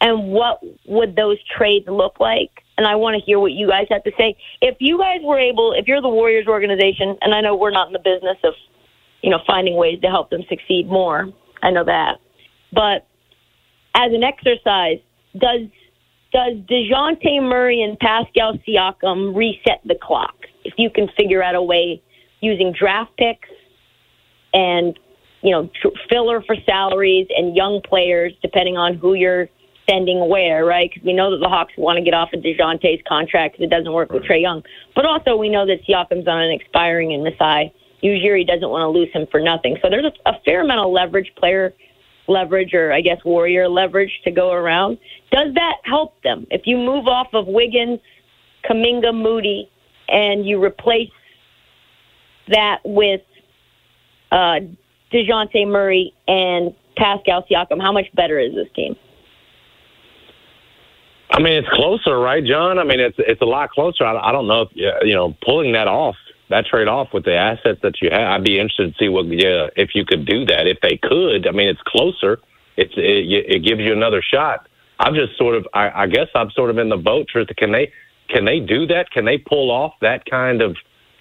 [0.00, 2.63] and what would those trades look like?
[2.76, 4.36] And I want to hear what you guys have to say.
[4.60, 7.86] If you guys were able, if you're the Warriors organization, and I know we're not
[7.86, 8.54] in the business of,
[9.22, 11.28] you know, finding ways to help them succeed more.
[11.62, 12.18] I know that,
[12.72, 13.06] but
[13.94, 14.98] as an exercise,
[15.38, 15.68] does
[16.32, 20.34] does DeJounte Murray and Pascal Siakam reset the clock?
[20.64, 22.02] If you can figure out a way
[22.40, 23.48] using draft picks
[24.52, 24.98] and,
[25.42, 25.70] you know,
[26.10, 29.48] filler for salaries and young players, depending on who you're
[29.88, 30.90] sending where, right?
[30.90, 33.70] Because we know that the Hawks want to get off of DeJounte's contract because it
[33.70, 34.62] doesn't work with Trae Young.
[34.94, 37.72] But also we know that Siakam's on an expiring in Masai.
[38.02, 39.76] Ujiri doesn't want to lose him for nothing.
[39.82, 41.74] So there's a, a fair amount of leverage player
[42.26, 44.98] leverage or I guess warrior leverage to go around.
[45.30, 46.46] Does that help them?
[46.50, 48.00] If you move off of Wiggins,
[48.68, 49.70] Kuminga, Moody,
[50.08, 51.10] and you replace
[52.48, 53.22] that with
[54.32, 54.60] uh,
[55.12, 58.96] DeJounte Murray and Pascal Siakam, how much better is this team?
[61.34, 62.78] I mean, it's closer, right, John?
[62.78, 64.04] I mean, it's it's a lot closer.
[64.04, 66.16] I, I don't know if you know pulling that off
[66.50, 68.20] that trade off with the assets that you have.
[68.20, 70.68] I'd be interested to see what yeah if you could do that.
[70.68, 72.38] If they could, I mean, it's closer.
[72.76, 74.68] It's it, it gives you another shot.
[75.00, 77.26] I'm just sort of I, I guess I'm sort of in the boat.
[77.28, 77.92] Tristan, can they
[78.28, 79.10] can they do that?
[79.10, 80.76] Can they pull off that kind of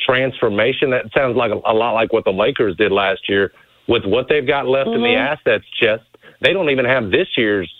[0.05, 0.91] transformation?
[0.91, 3.51] That sounds like a, a lot like what the Lakers did last year
[3.87, 4.97] with what they've got left mm-hmm.
[4.97, 5.49] in the mm-hmm.
[5.49, 6.03] assets chest.
[6.41, 7.71] They don't even have this year's.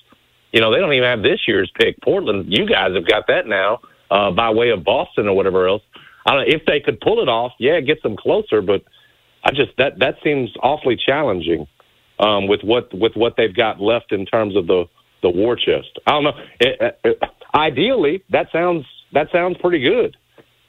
[0.54, 2.00] You know, they don't even have this year's pick.
[2.02, 3.80] Portland, you guys have got that now
[4.12, 5.82] uh, by way of Boston or whatever else.
[6.26, 7.54] I don't know if they could pull it off.
[7.60, 8.84] Yeah, it gets them closer, but
[9.44, 11.68] I just that that seems awfully challenging
[12.20, 14.86] um, with what with what they've got left in terms of the
[15.22, 16.00] the war chest.
[16.06, 16.34] I don't know.
[16.60, 17.22] It, it,
[17.56, 20.16] ideally, that sounds that sounds pretty good.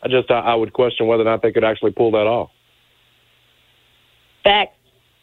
[0.02, 2.50] I just I, I would question whether or not they could actually pull that off.
[4.42, 4.76] Facts.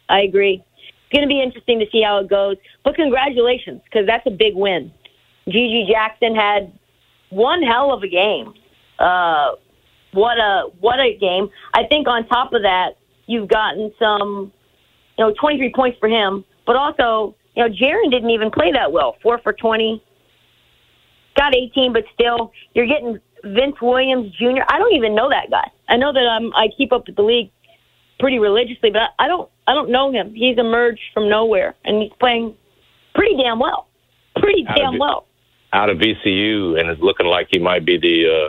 [0.08, 0.64] I agree.
[1.12, 2.56] Going to be interesting to see how it goes.
[2.84, 4.92] But congratulations, because that's a big win.
[5.46, 6.72] GG Jackson had
[7.30, 8.54] one hell of a game.
[8.98, 9.52] Uh,
[10.12, 11.48] what a what a game.
[11.74, 12.96] I think on top of that,
[13.26, 14.52] you've gotten some,
[15.18, 18.92] you know, 23 points for him, but also, you know, Jaren didn't even play that
[18.92, 19.16] well.
[19.22, 20.02] Four for 20,
[21.36, 24.62] got 18, but still, you're getting Vince Williams Jr.
[24.68, 25.70] I don't even know that guy.
[25.88, 27.50] I know that I'm I keep up with the league
[28.20, 30.34] pretty religiously, but I, I don't I don't know him.
[30.34, 32.54] He's emerged from nowhere and he's playing
[33.14, 33.86] pretty damn well,
[34.36, 35.26] pretty Out damn of- well.
[35.72, 38.48] out of VCU and is looking like he might be the uh,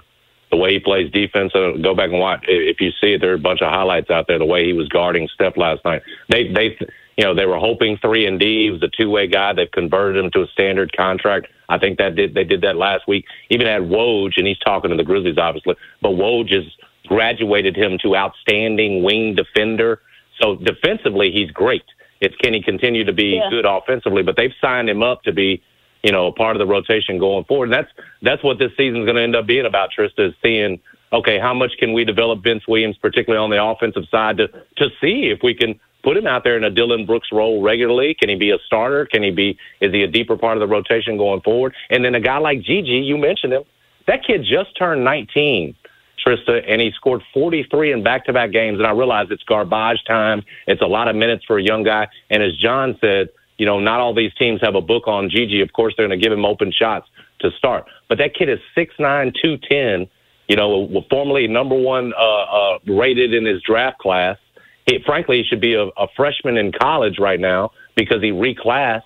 [0.52, 1.52] the way he plays defense.
[1.56, 3.22] Uh, go back and watch if you see it.
[3.22, 4.38] There are a bunch of highlights out there.
[4.40, 6.02] The way he was guarding Steph last night.
[6.30, 6.78] They they
[7.18, 9.54] you know they were hoping three and D he was a two way guy.
[9.54, 11.48] They've converted him to a standard contract.
[11.70, 13.26] I think that did they did that last week.
[13.50, 16.66] Even had Woj and he's talking to the Grizzlies obviously, but Woj has
[17.08, 20.02] graduated him to outstanding wing defender.
[20.44, 21.84] So defensively he's great.
[22.20, 23.50] It's can he continue to be Yeah.
[23.50, 24.24] good offensively?
[24.24, 25.62] But they've signed him up to be
[26.04, 27.66] you know, a part of the rotation going forward.
[27.66, 29.90] And that's that's what this season's going to end up being about.
[29.98, 30.80] Trysta is seeing,
[31.14, 34.90] okay, how much can we develop Vince Williams, particularly on the offensive side, to to
[35.00, 38.14] see if we can put him out there in a Dillon Brooks role regularly.
[38.20, 39.06] Can he be a starter?
[39.06, 39.58] Can he be?
[39.80, 41.74] Is he a deeper part of the rotation going forward?
[41.90, 43.64] And then a guy like Gigi, you mentioned him.
[44.08, 45.74] That kid just turned 19.
[46.26, 48.80] Trysta, and he scored 43 in back-to-back games.
[48.80, 50.44] And I realize it's garbage time.
[50.68, 52.08] It's a lot of minutes for a young guy.
[52.30, 55.62] And as John said, you know, not all these teams have a book on Gigi.
[55.62, 57.08] Of course, they're going to give him open shots
[57.40, 57.86] to start.
[58.10, 60.10] But that kid is 6'9", 210,
[60.48, 64.38] you know, formerly number one uh, uh, rated in his draft class.
[64.86, 69.02] He, frankly, he should be a, a freshman in college right now because he reclassed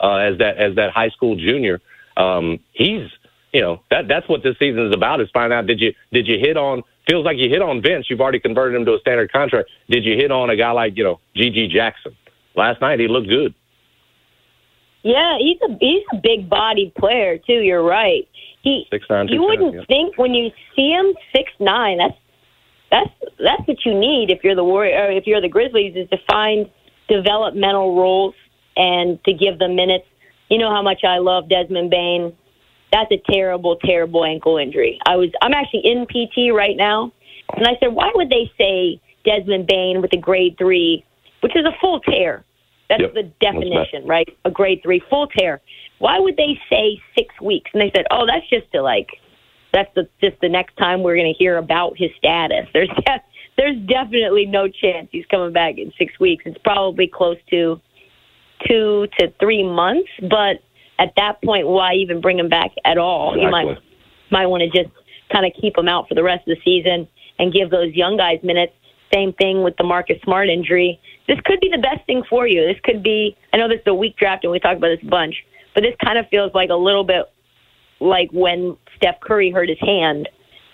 [0.00, 1.80] uh, as that as that high school junior.
[2.16, 3.08] Um, he's,
[3.56, 6.28] you know, that that's what this season is about is find out did you did
[6.28, 8.04] you hit on feels like you hit on Vince.
[8.10, 9.70] You've already converted him to a standard contract.
[9.88, 11.68] Did you hit on a guy like you know G.G.
[11.68, 12.14] Jackson?
[12.54, 13.54] Last night he looked good.
[15.04, 17.62] Yeah, he's a he's a big bodied player too.
[17.62, 18.28] You're right.
[18.60, 21.96] He Six nine, you wouldn't think when you see him six nine.
[21.96, 22.18] That's
[22.90, 26.10] that's that's what you need if you're the Warrior or if you're the Grizzlies is
[26.10, 26.68] to find
[27.08, 28.34] developmental roles
[28.76, 30.04] and to give them minutes.
[30.50, 32.36] You know how much I love Desmond Bane.
[32.92, 34.98] That's a terrible, terrible ankle injury.
[35.06, 37.12] I was I'm actually in PT right now,
[37.56, 41.04] and I said, why would they say Desmond Bane with a grade three,
[41.40, 42.44] which is a full tear?
[42.88, 43.14] That's Yep.
[43.14, 44.28] the That's definition, right?
[44.44, 45.60] A grade three full tear.
[45.98, 47.70] Why would they say six weeks?
[47.72, 49.08] And they said, oh, that's just to like,
[49.72, 52.66] that's the just the next time we're going to hear about his status.
[52.72, 52.90] There's
[53.56, 56.44] there's definitely no chance he's coming back in six weeks.
[56.46, 57.80] It's probably close to
[58.66, 60.62] two to three months, but
[60.98, 63.36] at that point, why even bring him back at all?
[63.36, 63.78] You might
[64.30, 64.94] might want to just
[65.32, 67.06] kind of keep him out for the rest of the season
[67.38, 68.72] and give those young guys minutes.
[69.14, 71.00] Same thing with the Marcus Smart injury.
[71.28, 72.66] This could be the best thing for you.
[72.66, 73.36] This could be.
[73.52, 75.34] I know this is a weak draft, and we talk about this a bunch,
[75.74, 77.26] but this kind of feels like a little bit
[78.00, 80.28] like when Steph Curry hurt his hand,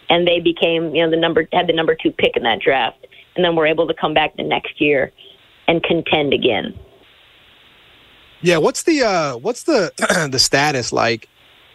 [0.09, 3.07] and they became, you know, the number had the number two pick in that draft,
[3.37, 5.13] and then were able to come back the next year
[5.69, 6.75] and contend again.
[8.43, 9.93] Yeah, what's the uh, what's the
[10.31, 11.29] the status like?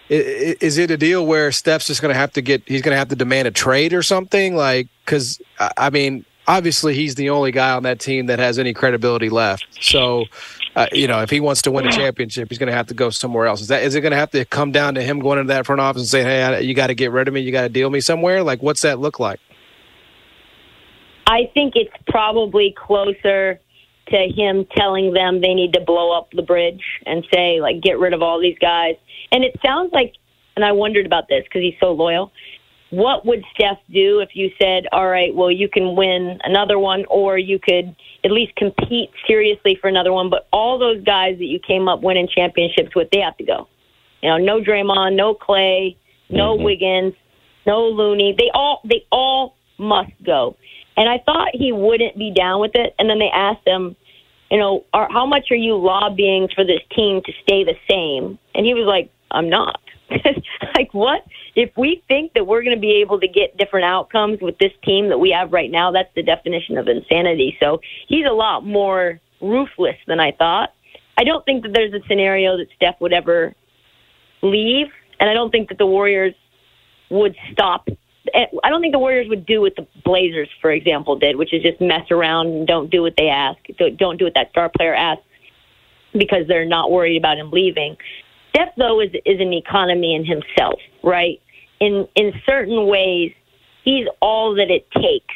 [0.10, 2.64] Is it a deal where Steph's just going to have to get?
[2.66, 4.56] He's going to have to demand a trade or something?
[4.56, 5.42] Like, because
[5.78, 9.66] I mean, obviously he's the only guy on that team that has any credibility left.
[9.82, 10.26] So,
[10.76, 12.94] uh, you know, if he wants to win a championship, he's going to have to
[12.94, 13.62] go somewhere else.
[13.62, 15.66] Is that is it going to have to come down to him going into that
[15.66, 17.42] front office and saying, "Hey, you got to get rid of me.
[17.42, 18.44] You got to deal me somewhere"?
[18.44, 19.40] Like, what's that look like?
[21.28, 23.60] I think it's probably closer
[24.10, 28.00] to him telling them they need to blow up the bridge and say, like, get
[28.00, 28.96] rid of all these guys.
[29.32, 30.14] And it sounds like,
[30.56, 32.32] and I wondered about this because he's so loyal.
[32.90, 37.06] What would Steph do if you said, all right, well, you can win another one,
[37.10, 37.94] or you could
[38.24, 42.02] at least compete seriously for another one, but all those guys that you came up
[42.02, 43.68] winning championships with, they have to go.
[44.22, 45.98] You know, no Draymond, no Clay,
[46.30, 46.64] no mm-hmm.
[46.64, 47.14] Wiggins,
[47.66, 48.36] no Looney.
[48.38, 50.56] They all they all must go.
[50.98, 52.96] And I thought he wouldn't be down with it.
[53.00, 53.96] And then they asked him,
[54.52, 58.40] you know, are, how much are you lobbying for this team to stay the same?
[58.56, 59.80] And he was like, I'm not.
[60.76, 61.26] like what?
[61.56, 64.72] If we think that we're going to be able to get different outcomes with this
[64.84, 67.58] team that we have right now, that's the definition of insanity.
[67.60, 70.74] So he's a lot more ruthless than I thought.
[71.18, 73.54] I don't think that there's a scenario that Steph would ever
[74.42, 74.88] leave,
[75.20, 76.36] and I don't think that the Warriors
[77.10, 77.88] would stop.
[78.34, 81.54] Eh, I don't think the Warriors would do what the Blazers, for example, did, which
[81.54, 83.60] is just mess around and don't do what they ask.
[83.78, 85.24] Don't don't do what that star player asks
[86.14, 87.98] because they're not worried about him leaving.
[88.50, 91.42] Steph, though, is is an economy in himself, right?
[91.80, 93.34] In in certain ways,
[93.84, 95.36] he's all that it takes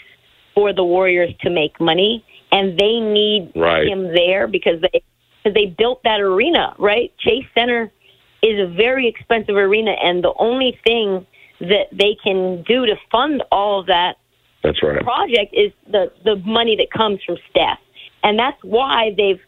[0.56, 3.88] for the Warriors to make money, and they need Right.
[3.88, 5.02] him there because they
[5.44, 7.12] because they built that arena, right?
[7.18, 7.92] Chase Center
[8.44, 11.26] is a very expensive arena, and the only thing
[11.62, 14.18] that they can do to fund all of that
[14.64, 15.02] That's right.
[15.02, 17.80] project is the the money that comes from Steph,
[18.24, 19.40] and that's why they've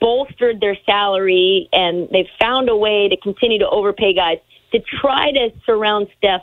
[0.00, 4.38] bolstered their salary and they've found a way to continue to overpay guys
[4.72, 6.42] to try to surround Steph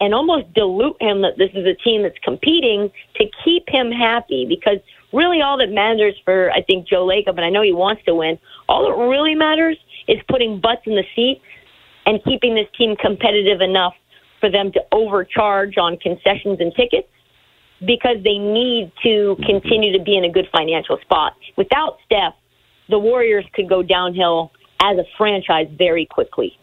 [0.00, 4.46] and almost dilute him that this is a team that's competing to keep him happy
[4.48, 4.78] because
[5.12, 8.14] really all that matters for I think Joe Lacob and I know he wants to
[8.14, 8.38] win.
[8.68, 9.76] All that really matters
[10.08, 11.42] is putting butts in the seats
[12.06, 13.94] and keeping this team competitive enough
[14.46, 17.08] for them to overcharge on concessions and tickets
[17.80, 21.34] because they need to continue to be in a good financial spot.
[21.56, 22.34] Without Steph,
[22.88, 26.56] the Warriors could go downhill as a franchise very quickly.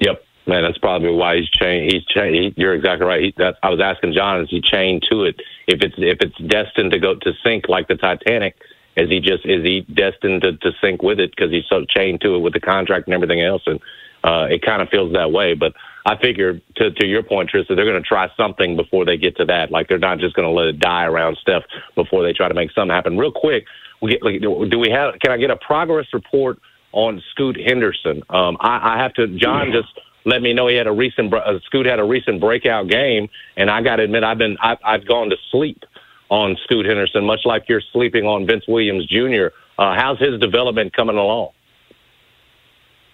[0.00, 0.22] Yep.
[0.46, 1.90] Man, that's probably why he's chained.
[1.90, 2.34] He's chained.
[2.34, 3.22] He, you're exactly right.
[3.22, 5.36] He, that, I was asking John, is he chained to it?
[5.66, 8.54] If it's if it's destined to go to sink like the Titanic,
[8.98, 12.20] is he just is he destined to, to sink with it because he's so chained
[12.20, 13.62] to it with the contract and everything else?
[13.64, 13.80] And
[14.24, 15.54] uh, it kind of feels that way.
[15.54, 15.74] But
[16.06, 19.36] I figure to to your point, Trysta, they're going to try something before they get
[19.36, 19.70] to that.
[19.70, 21.62] Like they're not just going to let it die around Steph
[21.94, 23.18] before they try to make something happen.
[23.18, 23.66] Real quick,
[24.00, 25.14] we get, like, do we have?
[25.20, 26.58] Can I get a progress report
[26.92, 28.22] on Scoot Henderson?
[28.30, 29.28] Um, I, I have to.
[29.28, 32.88] John just let me know he had a recent uh, Scoot had a recent breakout
[32.88, 35.84] game, and I got to admit I've been I've, I've gone to sleep
[36.30, 39.48] on Scoot Henderson, much like you're sleeping on Vince Williams Jr.
[39.78, 41.50] Uh, how's his development coming along?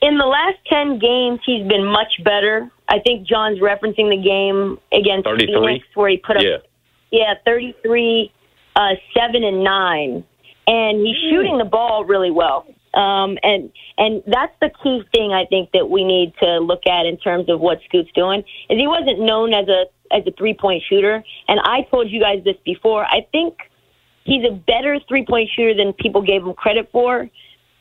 [0.03, 2.71] In the last 10 games, he's been much better.
[2.89, 5.55] I think John's referencing the game against 33?
[5.55, 6.59] Phoenix where he put up, Yeah.
[7.11, 8.33] yeah 33,
[8.77, 10.25] uh, 7, and 9.
[10.67, 12.67] And he's shooting the ball really well.
[12.95, 17.07] Um, and and that's the key thing I think that we need to look at
[17.07, 20.55] in terms of what Scoot's doing is he wasn't known as a as a three
[20.55, 23.05] point shooter, and I told you guys this before.
[23.05, 23.59] I think
[24.25, 27.31] he's a better three point shooter than people gave him credit for,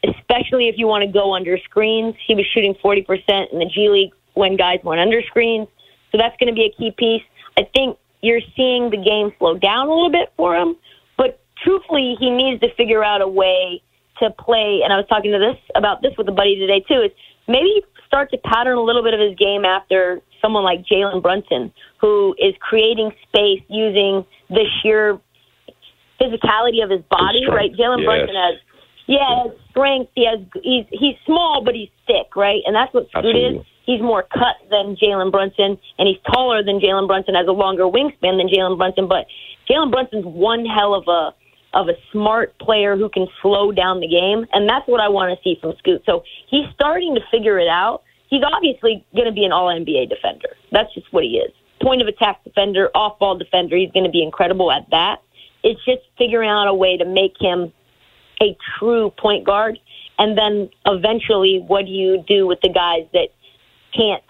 [0.04, 2.16] especially if you want to go under screens.
[2.26, 5.68] He was shooting forty percent in the G League when guys went under screens,
[6.12, 7.24] so that's going to be a key piece.
[7.58, 10.76] I think you're seeing the game slow down a little bit for him,
[11.18, 13.82] but truthfully, he needs to figure out a way
[14.20, 14.82] to play.
[14.84, 17.02] And I was talking to this about this with a buddy today too.
[17.02, 17.12] Is
[17.47, 21.72] maybe start to pattern a little bit of his game after someone like Jalen Brunson,
[22.00, 25.20] who is creating space using the sheer
[26.20, 27.45] physicality of his body.
[27.47, 28.06] Right, Jalen yes.
[28.06, 28.56] Brunson has.
[29.08, 29.43] Yeah,
[29.80, 30.12] strength.
[30.16, 30.40] He has.
[30.64, 32.62] He's he's small, but he's thick, right?
[32.66, 33.60] And that's what Scoot Absolutely.
[33.60, 33.66] is.
[33.86, 37.34] He's more cut than Jalen Brunson, and he's taller than Jalen Brunson.
[37.36, 39.26] Has a longer wingspan than Jalen Brunson, but
[39.70, 41.34] Jalen Brunson's one hell of a
[41.74, 45.38] of a smart player who can slow down the game, and that's what I want
[45.38, 46.04] to see from Scoot.
[46.06, 48.04] So he's starting to figure it out.
[48.30, 50.50] He's obviously going to be an All NBA defender.
[50.72, 51.52] That's just what he is.
[51.82, 53.76] Point of attack defender, off ball defender.
[53.78, 55.22] He's going to be incredible at that.
[55.64, 57.72] It's just figuring out a way to make him
[58.42, 59.80] a true point guard,
[60.18, 63.30] and then eventually, what do you do with the guys that
[63.96, 64.24] can't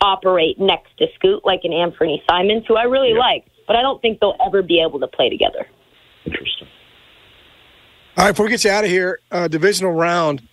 [0.00, 4.00] operate next to Scoot, like an Anthony Simons, who I really like, but I don't
[4.02, 5.66] think they'll ever be able to play together.
[6.26, 6.68] Interesting.
[8.16, 10.46] All right, before we get you out of here, uh, divisional round.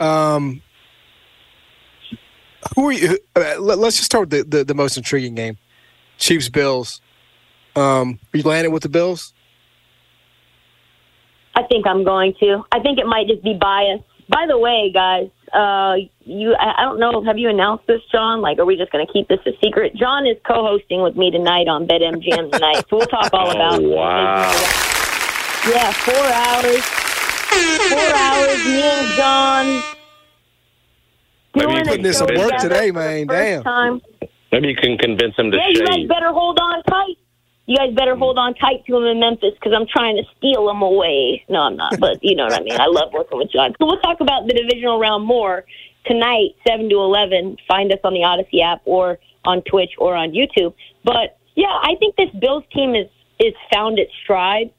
[0.00, 0.62] Um,
[2.74, 3.18] who are you?
[3.36, 5.58] Uh, let, us just start with the, the, the most intriguing game:
[6.18, 7.00] Chiefs Bills.
[7.76, 9.33] Um, are you landing with the Bills?
[11.56, 12.64] I think I'm going to.
[12.72, 14.00] I think it might just be bias.
[14.28, 17.22] By the way, guys, uh, you I, I don't know.
[17.24, 18.40] Have you announced this, John?
[18.40, 19.94] Like, are we just going to keep this a secret?
[19.94, 23.80] John is co-hosting with me tonight on BetMGM tonight, so we'll talk all about.
[23.80, 24.50] Oh, wow.
[25.68, 26.82] Yeah, four hours.
[27.88, 28.64] Four hours.
[28.64, 29.82] Me and John.
[31.54, 33.26] Maybe you a putting in some show work today, man.
[33.26, 33.62] Damn.
[33.62, 34.00] Time.
[34.50, 37.16] Maybe you can convince him to Yeah, you guys better hold on tight.
[37.66, 40.68] You guys better hold on tight to him in Memphis because I'm trying to steal
[40.68, 41.44] him away.
[41.48, 42.78] No, I'm not, but you know what I mean.
[42.78, 43.72] I love working with John.
[43.78, 45.64] So we'll talk about the divisional round more
[46.04, 47.56] tonight, seven to eleven.
[47.66, 50.74] Find us on the Odyssey app or on Twitch or on YouTube.
[51.04, 53.08] But yeah, I think this Bills team is
[53.40, 54.70] is found its stride.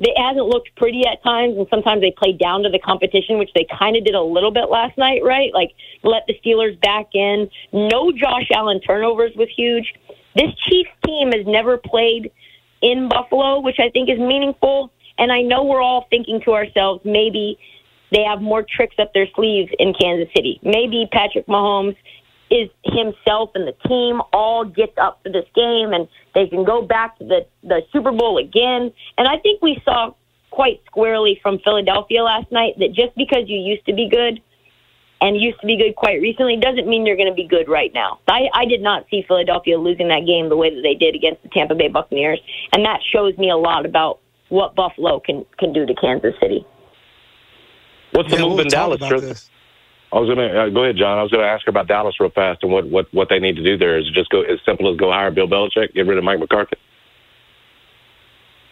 [0.00, 3.50] It hasn't looked pretty at times, and sometimes they play down to the competition, which
[3.54, 5.54] they kind of did a little bit last night, right?
[5.54, 5.70] Like
[6.02, 7.48] let the Steelers back in.
[7.72, 9.94] No Josh Allen turnovers was huge.
[10.34, 12.30] This Chiefs team has never played
[12.82, 14.90] in Buffalo, which I think is meaningful.
[15.18, 17.58] And I know we're all thinking to ourselves, maybe
[18.10, 20.60] they have more tricks up their sleeves in Kansas City.
[20.62, 21.96] Maybe Patrick Mahomes
[22.50, 26.82] is himself and the team all get up for this game and they can go
[26.82, 28.92] back to the, the Super Bowl again.
[29.16, 30.14] And I think we saw
[30.50, 34.40] quite squarely from Philadelphia last night that just because you used to be good
[35.20, 37.92] and used to be good quite recently doesn't mean you're going to be good right
[37.94, 38.18] now.
[38.28, 41.42] I, I did not see Philadelphia losing that game the way that they did against
[41.42, 42.40] the Tampa Bay Buccaneers,
[42.72, 46.66] and that shows me a lot about what Buffalo can can do to Kansas City.
[48.12, 49.28] What's the Yeah, move we'll in Dallas, about Tristan?
[49.30, 49.50] this.
[50.12, 51.18] I was gonna uh, go ahead, John.
[51.18, 53.56] I was gonna ask her about Dallas real fast and what, what, what they need
[53.56, 53.98] to do there.
[53.98, 56.38] Is it just go as simple as go hire Bill Belichick, get rid of Mike
[56.38, 56.76] McCarthy?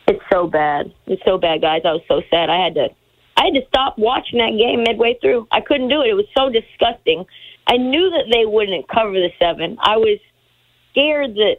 [0.06, 0.92] It's so bad.
[1.06, 1.82] It's so bad, guys.
[1.84, 2.50] I was so sad.
[2.50, 2.88] I had to
[3.42, 5.48] I had to stop watching that game midway through.
[5.50, 6.10] I couldn't do it.
[6.10, 7.26] It was so disgusting.
[7.66, 9.78] I knew that they wouldn't cover the seven.
[9.80, 10.20] I was
[10.92, 11.56] scared that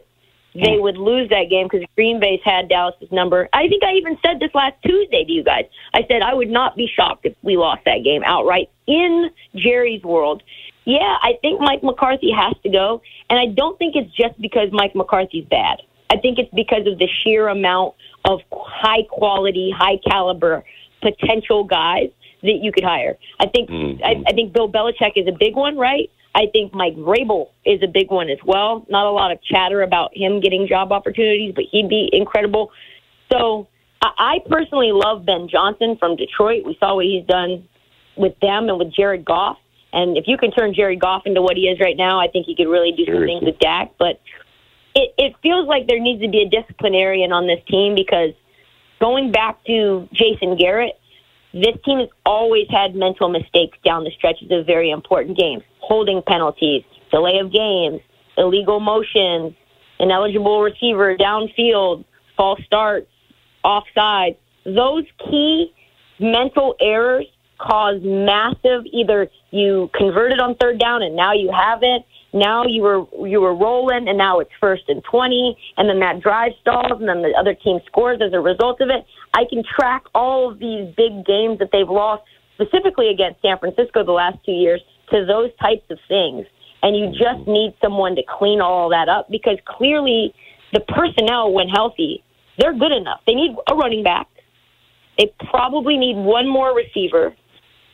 [0.54, 3.50] they would lose that game because Green Bay's had Dallas's number.
[3.52, 5.66] I think I even said this last Tuesday to you guys.
[5.92, 10.02] I said I would not be shocked if we lost that game outright in Jerry's
[10.04, 10.42] world.
[10.86, 14.68] Yeah, I think Mike McCarthy has to go, and I don't think it's just because
[14.72, 15.82] Mike McCarthy's bad.
[16.10, 20.64] I think it's because of the sheer amount of high quality, high caliber
[21.04, 22.08] potential guys
[22.42, 23.16] that you could hire.
[23.40, 24.04] I think Mm-hmm.
[24.04, 26.10] I, I think Bill Belichick is a big one, right?
[26.34, 28.84] I think Mike Vrabel is a big one as well.
[28.88, 32.70] Not a lot of chatter about him getting job opportunities, but he'd be incredible.
[33.30, 33.68] So
[34.02, 36.64] I, I personally love Ben Johnson from Detroit.
[36.66, 37.68] We saw what he's done
[38.16, 39.58] with them and with Jared Goff.
[39.92, 42.46] And if you can turn Jared Goff into what he is right now, I think
[42.46, 43.92] he could really do some things with Dak.
[43.98, 44.20] But
[44.94, 48.34] it, it feels like there needs to be a disciplinarian on this team because
[49.04, 50.98] going back to Jason Garrett,
[51.52, 55.62] this team has always had mental mistakes down the stretches of very important games.
[55.80, 58.00] Holding penalties, delay of games,
[58.38, 59.52] illegal motions,
[60.00, 63.10] ineligible receiver downfield, false starts,
[63.62, 64.38] offside.
[64.64, 65.74] Those key
[66.18, 67.26] mental errors
[67.58, 73.06] cause massive either you converted on third down and now you haven't now you were
[73.26, 77.08] you were rolling and now it's first and 20 and then that drive stalls and
[77.08, 79.06] then the other team scores as a result of it.
[79.34, 82.24] I can track all of these big games that they've lost
[82.54, 86.44] specifically against san francisco the last two years to those types of things.
[86.82, 90.34] And you just need someone to clean all that up because clearly
[90.72, 92.24] the personnel when healthy
[92.58, 93.20] they're good enough.
[93.26, 94.28] They need a running back.
[95.18, 97.34] They probably need one more receiver.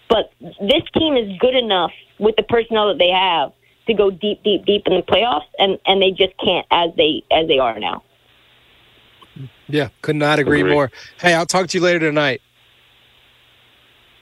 [0.09, 3.53] But this team is good enough with the personnel that they have
[3.91, 7.23] to go deep, deep, deep in the playoffs, and and they just can't as they
[7.31, 8.03] as they are now.
[9.69, 10.73] Yeah, could not agree Agree.
[10.73, 10.91] more.
[11.21, 12.41] Hey, I'll talk to you later tonight.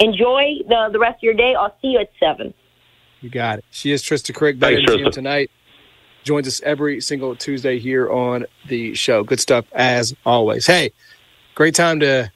[0.01, 1.55] Enjoy the the rest of your day.
[1.55, 2.55] I'll see you at seven.
[3.21, 3.65] You got it.
[3.71, 5.13] She is Trysta Krick, better Thanks, MGM Trysta.
[5.13, 5.51] tonight.
[6.23, 9.25] Joins us every single Tuesday here on the show.
[9.25, 10.67] Good stuff as always.
[10.67, 10.93] Hey,
[11.57, 12.31] great time to,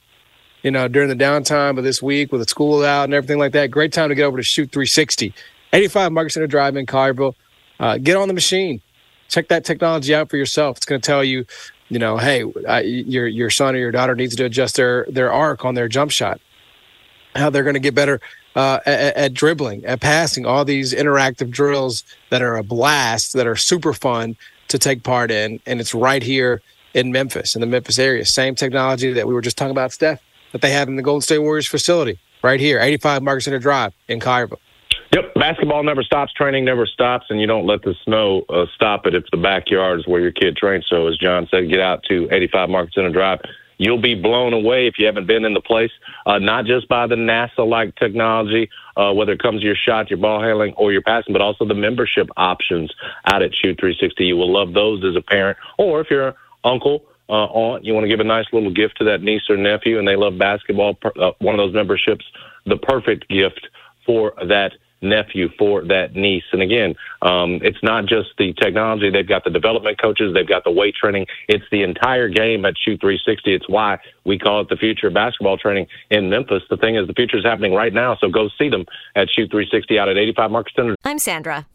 [0.61, 3.53] you know, during the downtime of this week with the school out and everything like
[3.53, 3.71] that.
[3.71, 5.33] Great time to get over to Shoot 360,
[5.73, 7.35] 85 Market Center Drive in Collierville.
[7.79, 8.81] Uh, get on the machine.
[9.27, 10.77] Check that technology out for yourself.
[10.77, 11.45] It's going to tell you,
[11.89, 15.33] you know, hey, uh, your your son or your daughter needs to adjust their their
[15.33, 16.39] arc on their jump shot
[17.35, 18.21] how they're going to get better
[18.55, 23.47] uh, at, at dribbling, at passing, all these interactive drills that are a blast, that
[23.47, 24.35] are super fun
[24.67, 25.59] to take part in.
[25.65, 26.61] And it's right here
[26.93, 28.25] in Memphis, in the Memphis area.
[28.25, 30.21] Same technology that we were just talking about, Steph,
[30.51, 33.93] that they have in the Golden State Warriors facility right here, 85 Market Center Drive
[34.07, 34.59] in Collierville.
[35.13, 39.05] Yep, basketball never stops, training never stops, and you don't let the snow uh, stop
[39.05, 40.87] it if the backyard is where your kid trains.
[40.89, 43.39] So, as John said, get out to 85 Market Center Drive.
[43.77, 45.91] You'll be blown away if you haven't been in the place,
[46.25, 50.09] uh, not just by the NASA like technology, uh, whether it comes to your shot,
[50.09, 52.91] your ball handling, or your passing, but also the membership options
[53.31, 54.25] out at Shoot 360.
[54.25, 56.33] You will love those as a parent, or if you're an
[56.63, 59.57] uncle, uh, aunt, you want to give a nice little gift to that niece or
[59.57, 62.25] nephew, and they love basketball, uh, one of those memberships,
[62.65, 63.67] the perfect gift
[64.05, 64.71] for that
[65.03, 66.43] nephew for that niece.
[66.51, 69.09] And again, um, it's not just the technology.
[69.09, 70.33] They've got the development coaches.
[70.33, 71.27] They've got the weight training.
[71.47, 73.53] It's the entire game at Shoot 360.
[73.53, 76.63] It's why we call it the future of basketball training in Memphis.
[76.69, 78.17] The thing is, the future is happening right now.
[78.19, 78.85] So go see them
[79.15, 80.95] at Shoot 360 out at 85 Market Center.
[81.03, 81.67] I'm Sandra,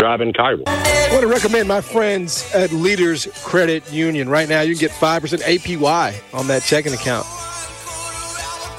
[0.00, 0.62] Drive in Cairo.
[0.66, 4.30] I want to recommend my friends at Leaders Credit Union.
[4.30, 7.26] Right now, you can get 5% APY on that checking account.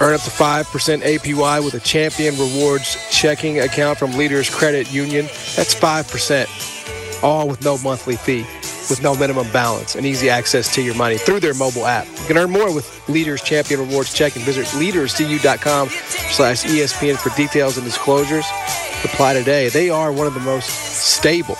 [0.01, 5.25] Earn up to 5% APY with a Champion Rewards checking account from Leaders Credit Union.
[5.55, 6.80] That's 5%,
[7.23, 8.45] all with no monthly fee,
[8.89, 12.07] with no minimum balance, and easy access to your money through their mobile app.
[12.07, 14.41] You can earn more with Leaders Champion Rewards checking.
[14.43, 18.45] Visit leaderscu.com slash ESPN for details and disclosures.
[19.03, 19.69] Apply today.
[19.69, 21.57] They are one of the most stable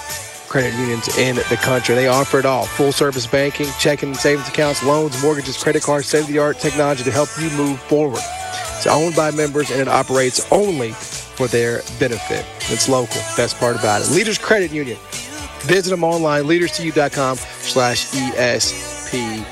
[0.51, 1.95] credit unions in the country.
[1.95, 6.07] They offer it all full service banking, checking and savings accounts, loans, mortgages, credit cards,
[6.07, 8.19] state of the art technology to help you move forward.
[8.75, 12.45] It's owned by members and it operates only for their benefit.
[12.71, 13.21] It's local.
[13.37, 14.11] Best part about it.
[14.11, 14.97] Leaders Credit Union.
[15.63, 19.45] Visit them online, leaderscu.com slash ESPN.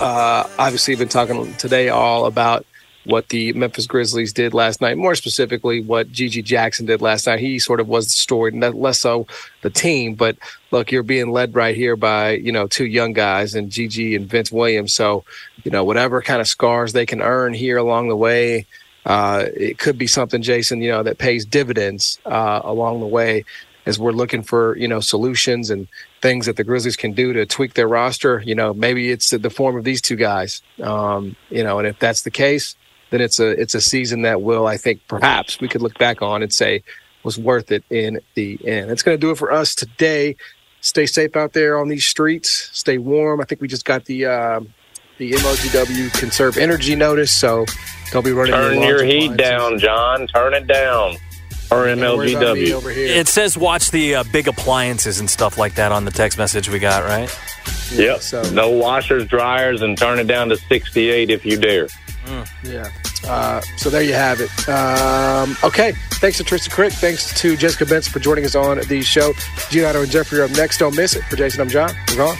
[0.00, 2.64] Uh, obviously, been talking today all about
[3.04, 7.40] what the Memphis Grizzlies did last night, more specifically what GG Jackson did last night.
[7.40, 9.26] He sort of was the story, less so
[9.62, 10.14] the team.
[10.14, 10.36] But
[10.70, 14.28] look, you're being led right here by, you know, two young guys and GG and
[14.28, 14.94] Vince Williams.
[14.94, 15.24] So,
[15.64, 18.66] you know, whatever kind of scars they can earn here along the way,
[19.04, 23.44] uh, it could be something, Jason, you know, that pays dividends uh, along the way
[23.86, 25.88] as we're looking for, you know, solutions and
[26.22, 28.42] things that the Grizzlies can do to tweak their roster.
[28.44, 30.62] You know, maybe it's the form of these two guys.
[30.82, 32.76] Um, you know, and if that's the case,
[33.10, 36.22] then it's a it's a season that will I think perhaps we could look back
[36.22, 36.82] on and say
[37.22, 38.90] was worth it in the end.
[38.90, 40.36] That's going to do it for us today.
[40.80, 42.68] Stay safe out there on these streets.
[42.72, 43.40] Stay warm.
[43.40, 44.60] I think we just got the uh,
[45.18, 47.64] the MOGW conserve energy notice, so
[48.10, 48.52] don't be running.
[48.52, 50.26] Turn your heat down, John.
[50.26, 51.16] Turn it down.
[51.74, 52.96] Or MLGW.
[52.96, 56.68] It says watch the uh, big appliances and stuff like that on the text message
[56.68, 57.30] we got, right?
[57.92, 58.20] Yep.
[58.20, 58.42] So.
[58.50, 61.88] No washers, dryers, and turn it down to 68 if you dare.
[62.24, 62.48] Mm.
[62.64, 62.90] Yeah.
[63.26, 64.68] Uh, so there you have it.
[64.68, 65.92] Um, okay.
[66.14, 66.92] Thanks to Tristan Krick.
[66.92, 69.32] Thanks to Jessica Benson for joining us on the show.
[69.70, 70.78] Gianotto and Jeffrey are up next.
[70.78, 71.22] Don't miss it.
[71.24, 71.90] For Jason, I'm John.
[72.10, 72.36] We're gone.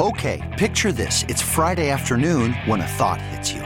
[0.00, 0.54] Okay.
[0.58, 1.24] Picture this.
[1.28, 3.65] It's Friday afternoon when a thought hits you.